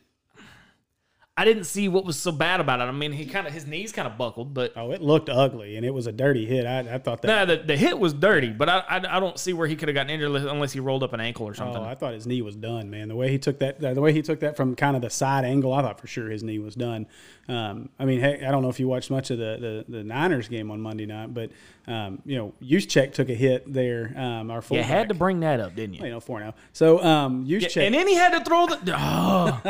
[1.37, 2.85] I didn't see what was so bad about it.
[2.85, 5.77] I mean, he kind of his knees kind of buckled, but oh, it looked ugly
[5.77, 6.65] and it was a dirty hit.
[6.65, 7.29] I, I thought that.
[7.29, 8.51] nah, the, the hit was dirty.
[8.51, 11.03] But I, I I don't see where he could have gotten injured unless he rolled
[11.03, 11.83] up an ankle or something.
[11.83, 13.09] Oh, I thought his knee was done, man.
[13.09, 15.45] The way he took that, the way he took that from kind of the side
[15.45, 17.09] angle, I thought for sure his knee was done.
[17.49, 20.05] Um, I mean, hey, I don't know if you watched much of the the, the
[20.05, 21.51] Niners game on Monday night, but
[21.87, 24.15] um, you know, Juszczyk took a hit there.
[24.17, 26.05] Um, our you had to bring that up, didn't you?
[26.05, 26.55] you know, four now.
[26.73, 28.95] So um, Juszczyk, and then he had to throw the.
[28.97, 29.61] Oh,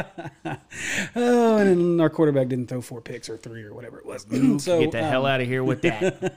[1.16, 4.22] oh, and then our quarterback didn't throw four picks or three or whatever it was.
[4.62, 6.34] so get the um, hell out of here with that.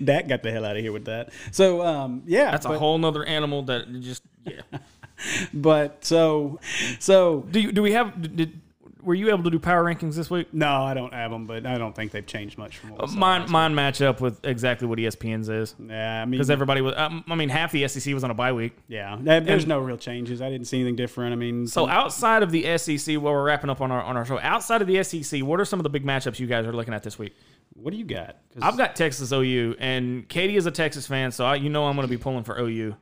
[0.04, 1.30] Dak got the hell out of here with that.
[1.52, 4.60] So um, yeah, That's a whole nother animal that just yeah.
[5.54, 6.58] but so
[6.98, 8.60] so Do you, do we have did-
[9.06, 10.52] were you able to do power rankings this week?
[10.52, 13.08] no, I don't have them, but I don't think they've changed much from what we
[13.08, 15.74] saw Mine last mine match up with exactly what ESPN's is.
[15.78, 16.92] Yeah, I mean, because everybody was.
[16.96, 18.76] Um, I mean, half the SEC was on a bye week.
[18.88, 20.42] Yeah, there- there's no real changes.
[20.42, 21.32] I didn't see anything different.
[21.32, 24.24] I mean, So outside of the SEC, while we're wrapping up on our on our
[24.26, 26.72] show, outside of the SEC, what are some of the big matchups you guys are
[26.72, 27.34] looking at this week?
[27.74, 28.36] what do you got?
[28.62, 31.94] I've got Texas OU, and Katie is a Texas fan, so I, you know I'm
[31.96, 32.96] going to be pulling for OU.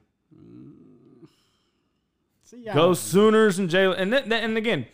[2.43, 4.87] see, Go Sooners and Jalen, and th- th- and again,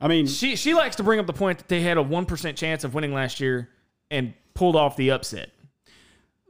[0.00, 2.24] I mean, she she likes to bring up the point that they had a one
[2.26, 3.68] percent chance of winning last year
[4.10, 5.50] and pulled off the upset,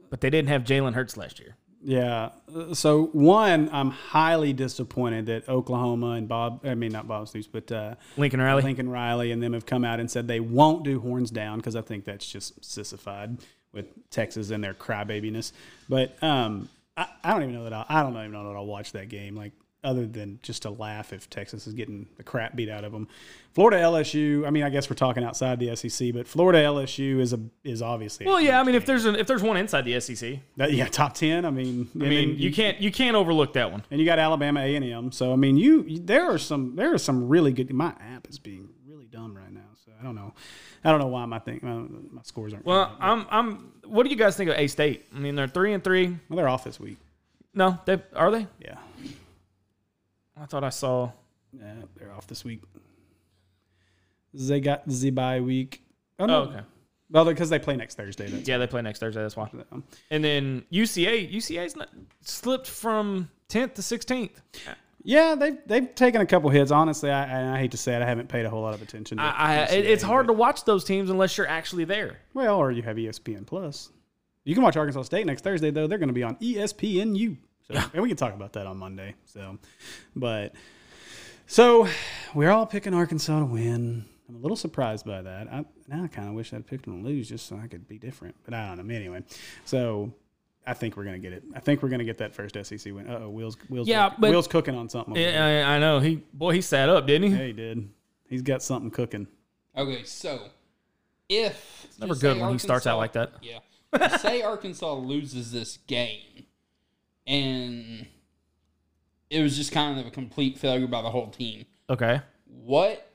[0.09, 1.55] but they didn't have Jalen Hurts last year.
[1.83, 2.29] yeah.
[2.53, 7.47] Uh, So one, I'm highly disappointed that Oklahoma and Bob, I mean not Bob Stoops,
[7.47, 8.61] but uh, Lincoln Riley.
[8.63, 11.75] Lincoln Riley and them have come out and said they won't do horns down because
[11.75, 13.37] I think that's just sissified
[13.73, 15.51] with Texas and their crybabiness.
[15.87, 18.65] But um, I, I don't even know that I'll, I don't even know that I'll
[18.65, 19.35] watch that game.
[19.35, 19.53] Like
[19.83, 23.07] other than just to laugh if Texas is getting the crap beat out of them.
[23.53, 24.45] Florida LSU.
[24.45, 27.81] I mean, I guess we're talking outside the SEC, but Florida LSU is a is
[27.81, 28.25] obviously.
[28.25, 30.85] Well, yeah, I mean, if there's an, if there's one inside the SEC, That- yeah
[30.87, 31.45] top ten.
[31.45, 33.83] I mean, I mean, you can't you can't overlook that one.
[33.89, 35.11] and you got Alabama A and M.
[35.11, 37.73] So I mean, you, you there are some there are some really good.
[37.73, 40.33] My app is being really dumb right now, so I don't know.
[40.83, 41.73] I don't know why my thing my,
[42.15, 42.65] my scores aren't.
[42.65, 42.95] Well.
[42.99, 43.71] I'm I'm.
[43.85, 45.05] What do you guys think of A State?
[45.15, 46.07] I mean, they're three and three.
[46.29, 46.97] well, they're off this week.
[47.55, 48.45] No, they are they?
[48.59, 48.75] Yeah,
[50.41, 51.11] I thought I saw.
[51.53, 52.61] yeah, they're off this week.
[54.33, 55.83] They got the bye week.
[56.19, 56.61] Oh no, Oh, okay.
[57.11, 58.27] Well, because they play next Thursday.
[58.45, 59.21] Yeah, they play next Thursday.
[59.21, 59.49] That's why.
[60.11, 61.89] And then UCA, UCA's not
[62.21, 64.35] slipped from 10th to 16th.
[65.03, 66.69] yeah, they've they've taken a couple hits.
[66.69, 69.17] Honestly, I, I hate to say it, I haven't paid a whole lot of attention.
[69.17, 72.19] To I, UCA, it's hard to watch those teams unless you're actually there.
[72.35, 73.89] Well, or you have ESPN Plus.
[74.43, 75.87] You can watch Arkansas State next Thursday, though.
[75.87, 77.37] They're going to be on ESPNU.
[77.71, 79.15] So, and we can talk about that on Monday.
[79.25, 79.57] So,
[80.15, 80.53] but
[81.47, 81.87] so
[82.33, 84.05] we're all picking Arkansas to win.
[84.27, 85.47] I'm a little surprised by that.
[85.51, 87.87] I, now I kind of wish I'd picked them to lose just so I could
[87.87, 88.35] be different.
[88.45, 88.93] But I don't know.
[88.95, 89.23] Anyway,
[89.65, 90.13] so
[90.67, 91.43] I think we're going to get it.
[91.55, 93.07] I think we're going to get that first SEC win.
[93.09, 95.15] Uh oh, Will's Will's Yeah, but- Will's cooking on something.
[95.15, 95.99] Yeah, I, I know.
[95.99, 97.37] He boy, he sat up, didn't he?
[97.37, 97.89] Yeah, he did.
[98.29, 99.27] He's got something cooking.
[99.75, 100.41] Okay, so
[101.27, 103.33] if it's never good when he starts out like that.
[103.41, 103.59] Yeah.
[104.17, 106.43] Say Arkansas loses this game,
[107.29, 108.07] and
[109.29, 111.65] it was just kind of a complete failure by the whole team.
[111.89, 112.21] Okay.
[112.45, 113.07] What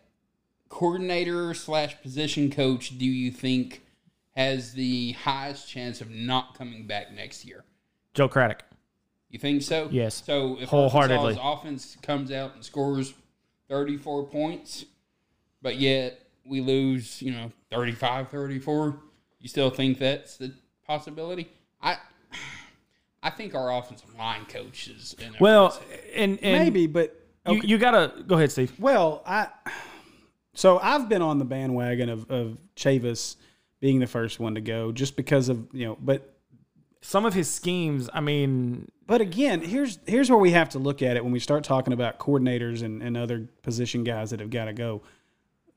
[0.69, 3.83] coordinator slash position coach do you think
[4.37, 7.65] has the highest chance of not coming back next year?
[8.15, 8.63] Joe Craddock.
[9.29, 9.89] You think so?
[9.91, 10.23] Yes.
[10.25, 11.37] So if Wholeheartedly.
[11.37, 13.15] Arkansas's offense comes out and scores
[13.69, 14.85] 34 points,
[15.61, 18.97] but yet we lose, you know, 35, 34,
[19.41, 20.55] you still think that's the
[20.87, 21.51] possibility?
[23.25, 25.81] I I think our offensive line coach is in Well,
[26.15, 27.19] and, and Maybe, but
[27.49, 28.73] you, you gotta go ahead, Steve.
[28.79, 29.49] Well, I
[30.55, 33.37] so I've been on the bandwagon of of Chavis
[33.81, 35.99] being the first one to go, just because of you know.
[36.01, 36.37] But
[37.01, 41.03] Some of his schemes, I mean, but again, here's here's where we have to look
[41.03, 44.51] at it when we start talking about coordinators and, and other position guys that have
[44.51, 45.03] got to go.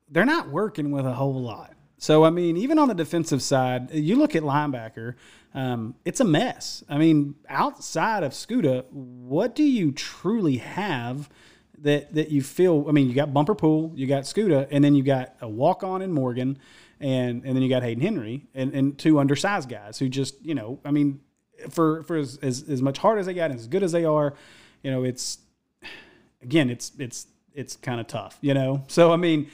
[0.09, 1.73] They're not working with a whole lot.
[1.97, 5.15] So I mean, even on the defensive side, you look at linebacker,
[5.57, 6.83] um, it's a mess.
[6.87, 11.31] I mean, outside of Scoota, what do you truly have
[11.79, 12.85] that that you feel?
[12.87, 15.81] I mean, you got Bumper Pool, you got Scoota, and then you got a walk
[15.81, 16.59] on in Morgan,
[16.99, 20.53] and and then you got Hayden Henry, and, and two undersized guys who just you
[20.53, 21.21] know, I mean,
[21.71, 24.05] for for as, as as much hard as they got, and as good as they
[24.05, 24.35] are,
[24.83, 25.39] you know, it's
[26.43, 28.83] again, it's it's it's kind of tough, you know.
[28.89, 29.49] So I mean,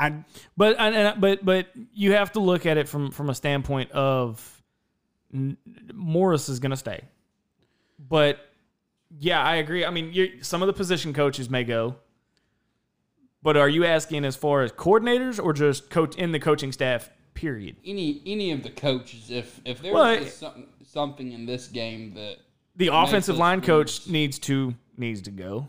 [0.00, 0.24] I,
[0.56, 3.90] but and, and- but but you have to look at it from from a standpoint
[3.92, 4.62] of
[5.94, 7.02] Morris is going to stay,
[7.98, 8.38] but
[9.18, 9.84] yeah, I agree.
[9.84, 11.96] I mean, you some of the position coaches may go.
[13.42, 17.10] But are you asking as far as coordinators or just coach in the coaching staff?
[17.32, 17.76] Period.
[17.86, 22.12] Any any of the coaches, if if there's Well, just something something in this game
[22.14, 22.36] that
[22.76, 25.68] The offensive line coach needs to needs to go.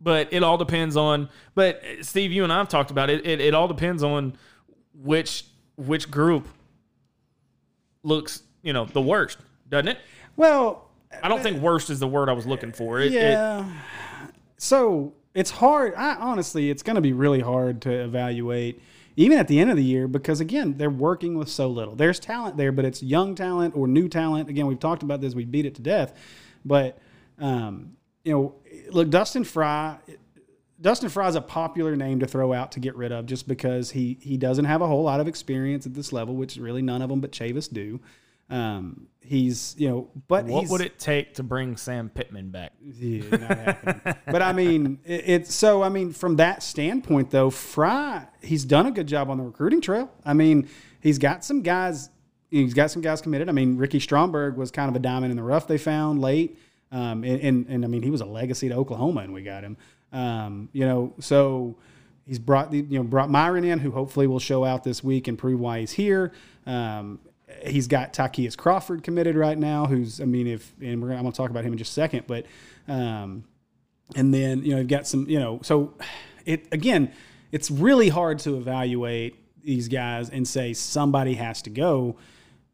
[0.00, 1.28] But it all depends on.
[1.54, 3.26] But uh, Steve, you and I've talked about it.
[3.26, 4.36] It, it all depends on
[4.94, 5.44] which
[5.76, 6.46] which group
[8.02, 9.38] looks you know the worst,
[9.68, 9.98] doesn't it?
[10.36, 10.88] Well,
[11.22, 13.00] I don't think worst is the word I was looking for.
[13.00, 13.64] It, it- yeah.
[14.56, 15.94] so it's hard.
[15.96, 18.80] I honestly, it's going to be really hard to evaluate,
[19.16, 21.94] even at the end of the year, because again, they're working with so little.
[21.94, 24.48] There's talent there, but it's young talent or new talent.
[24.48, 25.34] Again, we've talked about this.
[25.34, 26.12] We beat it to death,
[26.64, 26.98] but
[27.38, 28.54] um, you know,
[28.90, 29.98] look, Dustin Fry.
[30.80, 33.90] Dustin Fry is a popular name to throw out to get rid of just because
[33.90, 37.02] he he doesn't have a whole lot of experience at this level, which really none
[37.02, 38.00] of them but Chavis do.
[38.50, 42.72] Um, he's you know, but what would it take to bring Sam Pittman back?
[42.80, 45.82] yeah, not but I mean, it, it's so.
[45.82, 49.80] I mean, from that standpoint, though, Fry he's done a good job on the recruiting
[49.80, 50.10] trail.
[50.24, 50.68] I mean,
[51.00, 52.08] he's got some guys.
[52.50, 53.50] He's got some guys committed.
[53.50, 56.58] I mean, Ricky Stromberg was kind of a diamond in the rough they found late,
[56.90, 59.62] um, and, and and I mean, he was a legacy to Oklahoma, and we got
[59.64, 59.76] him.
[60.12, 61.76] Um, you know, so
[62.26, 65.28] he's brought the you know brought Myron in, who hopefully will show out this week
[65.28, 66.32] and prove why he's here.
[66.66, 67.20] Um,
[67.66, 71.24] he's got Tykeus Crawford committed right now, who's I mean, if and we're gonna, I'm
[71.24, 72.46] going to talk about him in just a second, but
[72.86, 73.44] um,
[74.16, 75.94] and then you know you've got some you know so
[76.44, 77.12] it again
[77.52, 82.16] it's really hard to evaluate these guys and say somebody has to go.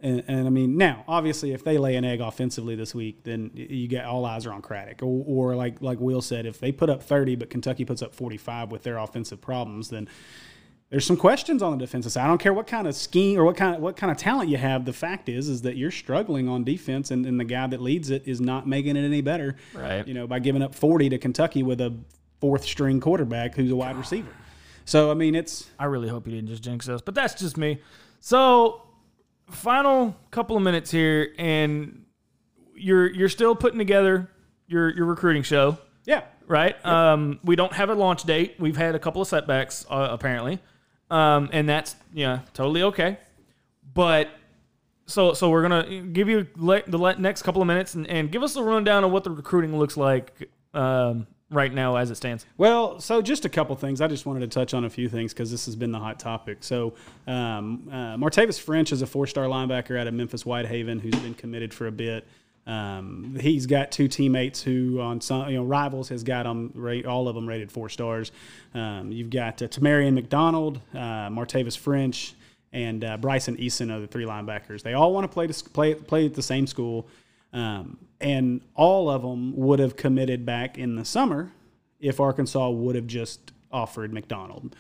[0.05, 3.51] And, and I mean, now obviously, if they lay an egg offensively this week, then
[3.55, 5.03] you get all eyes are on Craddock.
[5.03, 8.15] Or, or like like Will said, if they put up thirty, but Kentucky puts up
[8.15, 10.07] forty five with their offensive problems, then
[10.91, 12.25] there's some questions on the defensive side.
[12.25, 14.51] I don't care what kind of scheme or what kind of what kind of talent
[14.51, 14.85] you have.
[14.85, 18.11] The fact is, is that you're struggling on defense, and, and the guy that leads
[18.11, 19.57] it is not making it any better.
[19.73, 20.07] Right.
[20.07, 21.97] You know, by giving up 40 to Kentucky with a
[22.41, 24.29] fourth string quarterback who's a wide receiver.
[24.85, 27.57] So I mean, it's I really hope you didn't just jinx us, but that's just
[27.57, 27.81] me.
[28.21, 28.83] So,
[29.51, 32.05] final couple of minutes here, and
[32.75, 34.31] you're you're still putting together
[34.67, 36.23] your your recruiting show, yeah.
[36.47, 36.85] right?
[36.85, 38.57] Um, we don't have a launch date.
[38.59, 40.59] We've had a couple of setbacks, uh, apparently,
[41.11, 43.19] um, and that's yeah, totally okay.
[43.93, 44.29] But
[45.07, 48.31] so so we're gonna give you le- the le- next couple of minutes and, and
[48.31, 52.17] give us a rundown of what the recruiting looks like um, right now as it
[52.17, 52.47] stands.
[52.57, 54.01] Well, so just a couple things.
[54.01, 56.19] I just wanted to touch on a few things because this has been the hot
[56.19, 56.59] topic.
[56.61, 56.95] So,
[57.27, 61.73] um, uh, Martavis French is a four-star linebacker out of Memphis Whitehaven who's been committed
[61.73, 62.27] for a bit.
[62.67, 67.29] Um, he's got two teammates who, on some you know rivals, has got them all
[67.29, 68.33] of them rated four stars.
[68.75, 72.35] Um, you've got uh, Tamarian McDonald, uh, Martavis French,
[72.73, 74.83] and uh, Bryson Eason are the three linebackers.
[74.83, 77.07] They all want to play to play play at the same school.
[77.55, 81.53] Um, and all of them would have committed back in the summer
[82.01, 84.75] if Arkansas would have just offered McDonald.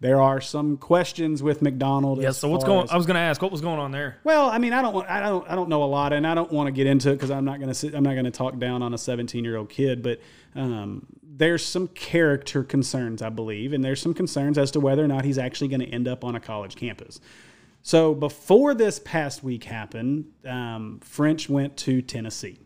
[0.00, 2.22] There are some questions with McDonald.
[2.22, 2.30] Yeah.
[2.30, 2.84] So what's going?
[2.84, 4.16] as- I was gonna ask what was going on there.
[4.24, 6.34] well, I mean, I don't, want, I don't, I don't know a lot, and I
[6.34, 8.30] don't want to get into it because I'm not going to, I'm not going to
[8.30, 10.02] talk down on a 17 year old kid.
[10.02, 10.20] But
[10.54, 15.08] um, there's some character concerns, I believe, and there's some concerns as to whether or
[15.08, 17.20] not he's actually going to end up on a college campus.
[17.82, 22.58] So before this past week happened, um, French went to Tennessee.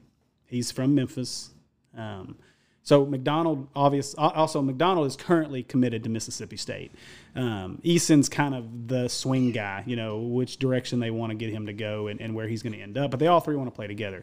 [0.46, 1.50] He's from Memphis.
[1.96, 2.36] Um,
[2.82, 4.14] so McDonald, obvious.
[4.14, 6.92] Also, McDonald is currently committed to Mississippi State.
[7.34, 11.50] Um, Eason's kind of the swing guy, you know, which direction they want to get
[11.50, 13.10] him to go and, and where he's going to end up.
[13.10, 14.22] But they all three want to play together.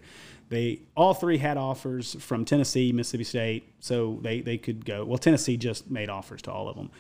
[0.49, 5.05] They all three had offers from Tennessee, Mississippi State, so they they could go.
[5.05, 6.91] Well, Tennessee just made offers to all of them.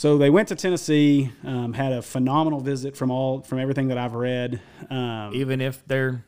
[0.00, 3.98] So they went to Tennessee, um, had a phenomenal visit from all from everything that
[3.98, 4.58] I've read.
[4.88, 6.24] Um, Even if they're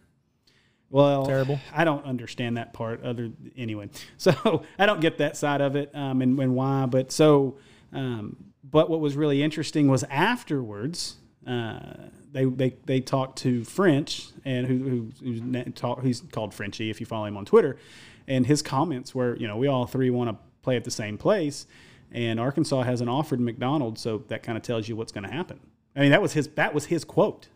[0.91, 1.59] well, Terrible.
[1.73, 3.03] I don't understand that part.
[3.03, 6.85] Other anyway, so I don't get that side of it um, and, and why.
[6.85, 7.57] But so,
[7.95, 11.17] um, but what was really interesting was afterwards.
[11.47, 11.81] Uh,
[12.31, 17.01] they, they they talked to French and who, who who's, na- talk, called Frenchie if
[17.01, 17.79] you follow him on Twitter,
[18.29, 21.17] and his comments were you know we all three want to play at the same
[21.17, 21.67] place,
[22.13, 25.61] and Arkansas hasn't offered McDonald, so that kind of tells you what's going to happen.
[25.97, 27.49] I mean that was his that was his quote.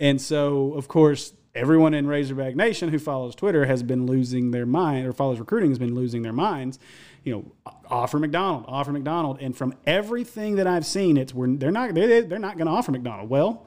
[0.00, 4.66] And so, of course, everyone in Razorback Nation who follows Twitter has been losing their
[4.66, 6.78] mind, or follows recruiting has been losing their minds.
[7.22, 11.70] You know, offer McDonald, offer McDonald, and from everything that I've seen, it's we're, they're
[11.70, 13.30] not they're, they're not going to offer McDonald.
[13.30, 13.66] Well,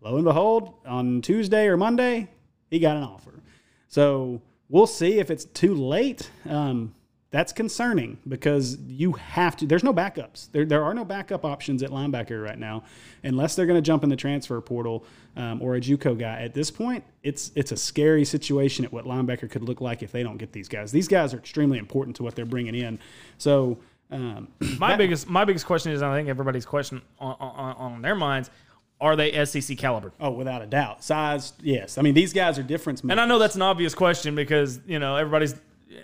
[0.00, 2.28] lo and behold, on Tuesday or Monday,
[2.70, 3.42] he got an offer.
[3.88, 6.30] So we'll see if it's too late.
[6.48, 6.94] Um,
[7.34, 9.66] that's concerning because you have to.
[9.66, 10.52] There's no backups.
[10.52, 12.84] There, there are no backup options at linebacker right now,
[13.24, 15.04] unless they're going to jump in the transfer portal
[15.34, 16.42] um, or a JUCO guy.
[16.42, 20.12] At this point, it's it's a scary situation at what linebacker could look like if
[20.12, 20.92] they don't get these guys.
[20.92, 23.00] These guys are extremely important to what they're bringing in.
[23.36, 23.78] So
[24.12, 24.46] Um,
[24.78, 28.48] My biggest my biggest question is, I think everybody's question on, on, on their minds,
[29.00, 30.12] are they SEC caliber?
[30.20, 31.52] oh, without a doubt, size.
[31.62, 33.00] Yes, I mean these guys are difference.
[33.02, 35.56] And I know that's an obvious question because you know everybody's.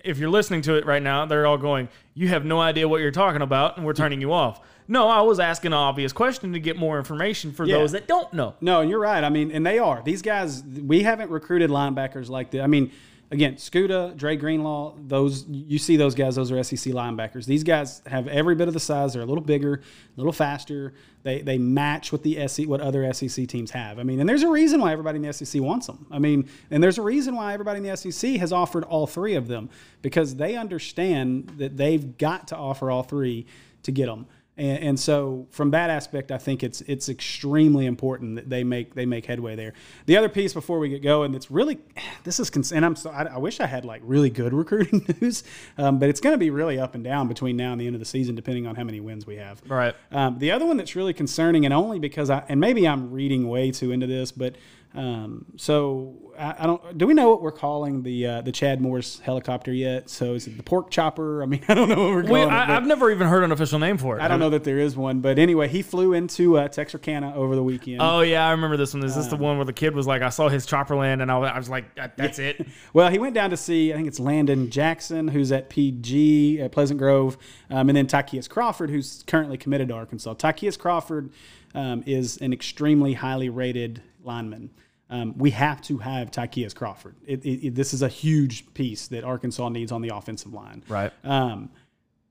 [0.04, 3.00] If you're listening to it right now, they're all going, "You have no idea what
[3.00, 4.60] you're talking about," and we're turning you off.
[4.88, 7.78] No, I was asking an obvious question to get more information for Yeah.
[7.78, 8.54] those that don't know.
[8.60, 9.22] No, you're right.
[9.22, 10.02] I mean, and they are.
[10.04, 12.62] These guys, we haven't recruited linebackers like that.
[12.62, 12.90] I mean,
[13.30, 17.46] again, Scoota, Dre Greenlaw, those you see those guys, those are SEC linebackers.
[17.46, 19.12] These guys have every bit of the size.
[19.12, 20.94] They're a little bigger, a little faster.
[21.22, 23.98] They they match what the SEC what other SEC teams have.
[23.98, 26.06] I mean, and there's a reason why everybody in the SEC wants them.
[26.10, 29.34] I mean, and there's a reason why everybody in the SEC has offered all three
[29.34, 29.70] of them
[30.02, 33.46] because they understand that they've got to offer all three
[33.82, 34.26] to get them.
[34.60, 38.94] And, and so, from that aspect, I think it's it's extremely important that they make
[38.94, 39.72] they make headway there.
[40.04, 41.78] The other piece before we get going, that's really
[42.24, 45.06] this is cons- and I'm so, I, I wish I had like really good recruiting
[45.20, 45.44] news,
[45.78, 47.96] um, but it's going to be really up and down between now and the end
[47.96, 49.62] of the season, depending on how many wins we have.
[49.66, 49.94] Right.
[50.12, 53.48] Um, the other one that's really concerning, and only because I and maybe I'm reading
[53.48, 54.56] way too into this, but
[54.94, 56.98] um, so I, I don't.
[56.98, 60.08] Do we know what we're calling the uh, the Chad Morris helicopter yet?
[60.08, 61.42] So is it the pork chopper?
[61.42, 62.48] I mean, I don't know what we're calling We, it.
[62.48, 64.22] I, I've never even heard an official name for it.
[64.22, 67.54] I don't know that there is one, but anyway, he flew into uh, Texarkana over
[67.54, 67.98] the weekend.
[68.00, 69.04] Oh yeah, I remember this one.
[69.04, 71.30] Is this the one where the kid was like, I saw his chopper land, and
[71.30, 72.66] I was, I was like, "That- that's it.
[72.92, 76.72] Well, he went down to see, I think it's Landon Jackson, who's at PG at
[76.72, 77.36] Pleasant Grove,
[77.68, 80.34] um, and then Tykeus Crawford, who's currently committed to Arkansas.
[80.34, 81.30] Tykeus Crawford
[81.74, 84.70] um, is an extremely highly rated lineman.
[85.10, 87.16] Um, we have to have Tykeus Crawford.
[87.26, 90.84] It, it, it- this is a huge piece that Arkansas needs on the offensive line.
[90.88, 91.12] Right.
[91.24, 91.70] Um,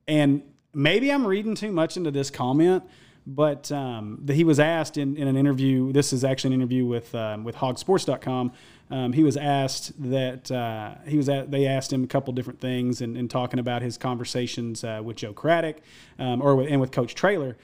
[0.07, 0.41] and
[0.73, 2.83] maybe I'm reading too much into this comment,
[3.27, 5.91] but um, that he was asked in, in an interview.
[5.91, 8.51] This is actually an interview with um, with HogSports.com.
[8.91, 12.59] Um, he was asked that uh, he was at, they asked him a couple different
[12.59, 15.77] things and, and talking about his conversations uh, with Joe Craddock
[16.17, 17.55] um, or with, and with Coach Traylor.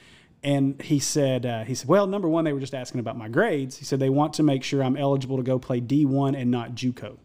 [0.43, 3.27] And he said, uh, he said, well, number one, they were just asking about my
[3.27, 3.77] grades.
[3.77, 6.75] He said they want to make sure I'm eligible to go play D1 and not
[6.75, 7.17] JUCO.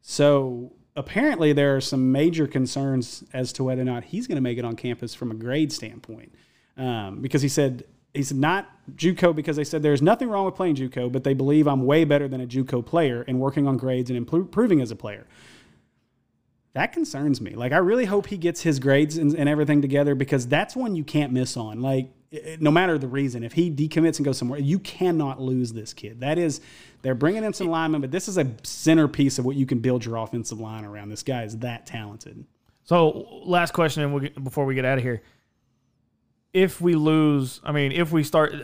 [0.00, 4.42] So apparently, there are some major concerns as to whether or not he's going to
[4.42, 6.34] make it on campus from a grade standpoint.
[6.78, 7.84] Um, because he said
[8.14, 11.66] he's not JUCO because they said there's nothing wrong with playing JUCO, but they believe
[11.66, 14.96] I'm way better than a JUCO player and working on grades and improving as a
[14.96, 15.26] player.
[16.78, 17.56] That concerns me.
[17.56, 20.94] Like, I really hope he gets his grades and, and everything together because that's one
[20.94, 21.82] you can't miss on.
[21.82, 25.72] Like, it- no matter the reason, if he decommits and goes somewhere, you cannot lose
[25.72, 26.20] this kid.
[26.20, 26.60] That is,
[27.02, 30.04] they're bringing in some linemen, but this is a centerpiece of what you can build
[30.04, 31.08] your offensive line around.
[31.08, 32.44] This guy is that talented.
[32.84, 35.20] So, last question, before we get out of here,
[36.52, 38.58] if we lose, I mean, if we start, uh,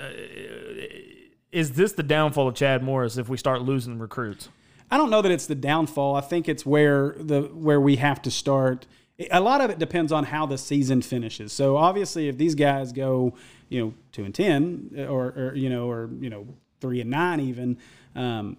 [1.50, 4.50] is this the downfall of Chad Morris if we start losing recruits?
[4.90, 6.16] I don't know that it's the downfall.
[6.16, 8.86] I think it's where the where we have to start.
[9.30, 11.52] A lot of it depends on how the season finishes.
[11.52, 13.34] So obviously, if these guys go,
[13.68, 16.46] you know, two and ten, or, or you know, or you know,
[16.80, 17.78] three and nine, even,
[18.14, 18.56] um,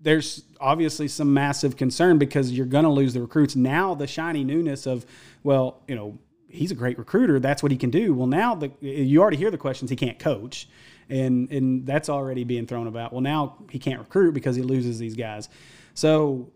[0.00, 3.56] there's obviously some massive concern because you're going to lose the recruits.
[3.56, 5.04] Now the shiny newness of,
[5.42, 6.18] well, you know,
[6.48, 7.40] he's a great recruiter.
[7.40, 8.14] That's what he can do.
[8.14, 9.90] Well, now the you already hear the questions.
[9.90, 10.68] He can't coach,
[11.08, 13.12] and and that's already being thrown about.
[13.12, 15.48] Well, now he can't recruit because he loses these guys.
[15.94, 16.52] So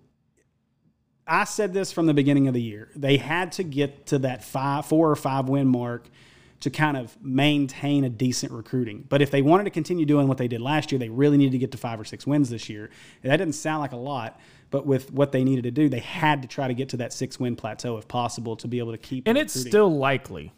[1.26, 2.90] I said this from the beginning of the year.
[2.96, 6.09] They had to get to that five, four or five win mark
[6.61, 9.05] to kind of maintain a decent recruiting.
[9.09, 11.53] But if they wanted to continue doing what they did last year, they really needed
[11.53, 12.88] to get to five or six wins this year.
[13.22, 14.40] And that doesn't sound like a lot,
[14.70, 17.12] but with what they needed to do, they had to try to get to that
[17.12, 19.26] six win plateau if possible to be able to keep.
[19.26, 20.53] And it's still likely.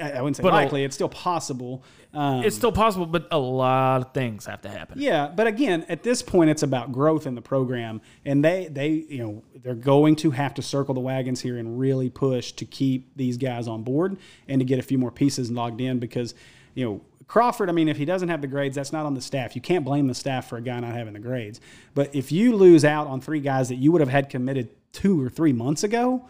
[0.00, 0.84] I wouldn't say but likely.
[0.84, 1.82] It's still possible.
[2.12, 5.00] Um, It's still possible, but a lot of things have to happen.
[5.00, 8.88] Yeah, but again, at this point, it's about growth in the program, and they they
[8.88, 12.64] you know they're going to have to circle the wagons here and really push to
[12.64, 14.16] keep these guys on board
[14.48, 16.34] and to get a few more pieces logged in because
[16.74, 17.00] you know.
[17.26, 19.54] Crawford, I mean, if he doesn't have the grades, that's not on the staff.
[19.54, 21.60] You can't blame the staff for a guy not having the grades.
[21.94, 25.24] But if you lose out on three guys that you would have had committed two
[25.24, 26.26] or three months ago,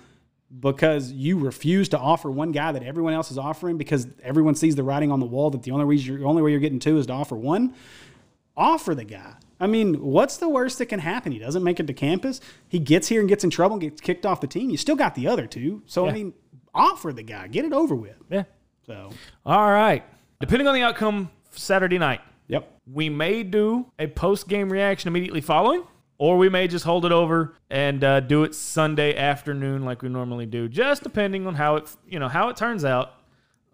[0.59, 4.75] because you refuse to offer one guy that everyone else is offering because everyone sees
[4.75, 6.99] the writing on the wall that the only reason the only way you're getting two
[6.99, 7.75] is to offer one
[8.57, 9.35] offer the guy.
[9.61, 11.31] I mean what's the worst that can happen?
[11.31, 12.41] He doesn't make it to campus.
[12.69, 14.71] He gets here and gets in trouble and gets kicked off the team.
[14.71, 15.83] You still got the other two.
[15.87, 16.35] So i mean
[16.75, 17.49] offer the guy.
[17.49, 18.17] Get it over with.
[18.31, 18.45] Yeah.
[18.87, 19.11] so.
[19.45, 20.05] All right.
[20.41, 22.73] Depending on the outcome Saturday night, yep.
[22.91, 25.85] we may do a post game reaction immediately following,
[26.21, 30.11] or we may just hold it over and uh, do it Sunday afternoon like we
[30.11, 33.15] normally do, just depending on how it you know how it turns out.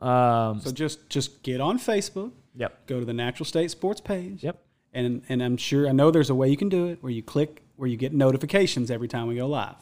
[0.01, 2.87] Um, so just just get on facebook yep.
[2.87, 4.63] go to the natural state sports page Yep.
[4.93, 7.23] and and i'm sure i know there's a way you can do it where you
[7.23, 9.77] click where you get notifications every time we go live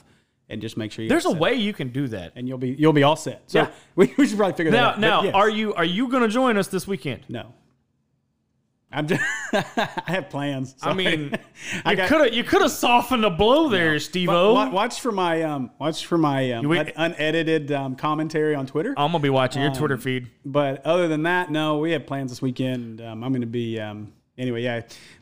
[0.48, 1.08] and just make sure you.
[1.08, 2.32] There's a way you can do that.
[2.36, 3.42] and you'll be you'll be all set.
[3.48, 3.70] So Yeah.
[3.96, 5.00] we, we should probably figure Now, that out.
[5.00, 5.34] now, yes.
[5.34, 7.22] are you are you going to join us this weekend?
[7.28, 7.52] No.
[8.94, 9.22] I'm just.
[9.52, 10.74] I have plans.
[10.80, 10.94] I Sorry.
[11.16, 11.34] mean,
[11.84, 14.52] I you got- could have you could have softened the blow there, Steve-O.
[14.54, 18.66] Wa- wa- Watch for my um, watch for my um, We- unedited um, commentary on
[18.66, 18.94] Twitter.
[18.96, 20.28] I'm gonna be watching your Um, Twitter feed.
[20.44, 23.00] But other than that, no, we have plans this weekend.
[23.00, 24.62] Um, I'm going to be um, anyway.
[24.62, 24.76] Yeah,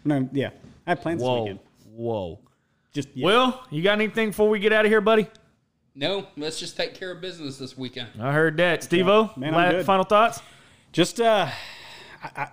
[0.04, 0.50] I'm gonna, yeah,
[0.86, 1.58] I have plans this Whoa, weekend.
[1.94, 2.38] whoa.
[2.92, 3.24] Just yeah.
[3.26, 5.26] Will, you got anything before we get out of here, buddy?
[5.94, 8.08] No, let's just take care of business this weekend.
[8.20, 9.30] I heard that, Steve-O.
[9.36, 9.86] Man, I'm good.
[9.86, 10.40] final thoughts.
[10.92, 11.48] just uh,
[12.22, 12.48] I, I,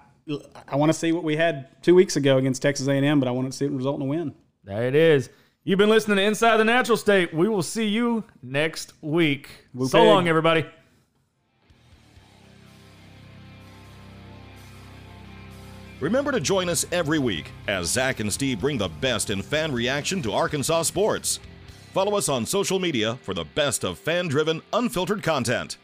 [0.68, 3.32] I want to see what we had two weeks ago against Texas A&M, but I
[3.32, 4.34] want to see it result in a win.
[4.64, 5.30] There it is.
[5.64, 7.34] You've been listening to Inside the Natural State.
[7.34, 9.50] We will see you next week.
[9.74, 10.08] Woo so pig.
[10.08, 10.66] long, everybody.
[16.00, 19.74] Remember to join us every week as Zach and Steve bring the best in fan
[19.74, 21.40] reaction to Arkansas sports.
[21.94, 25.78] Follow us on social media for the best of fan driven, unfiltered content.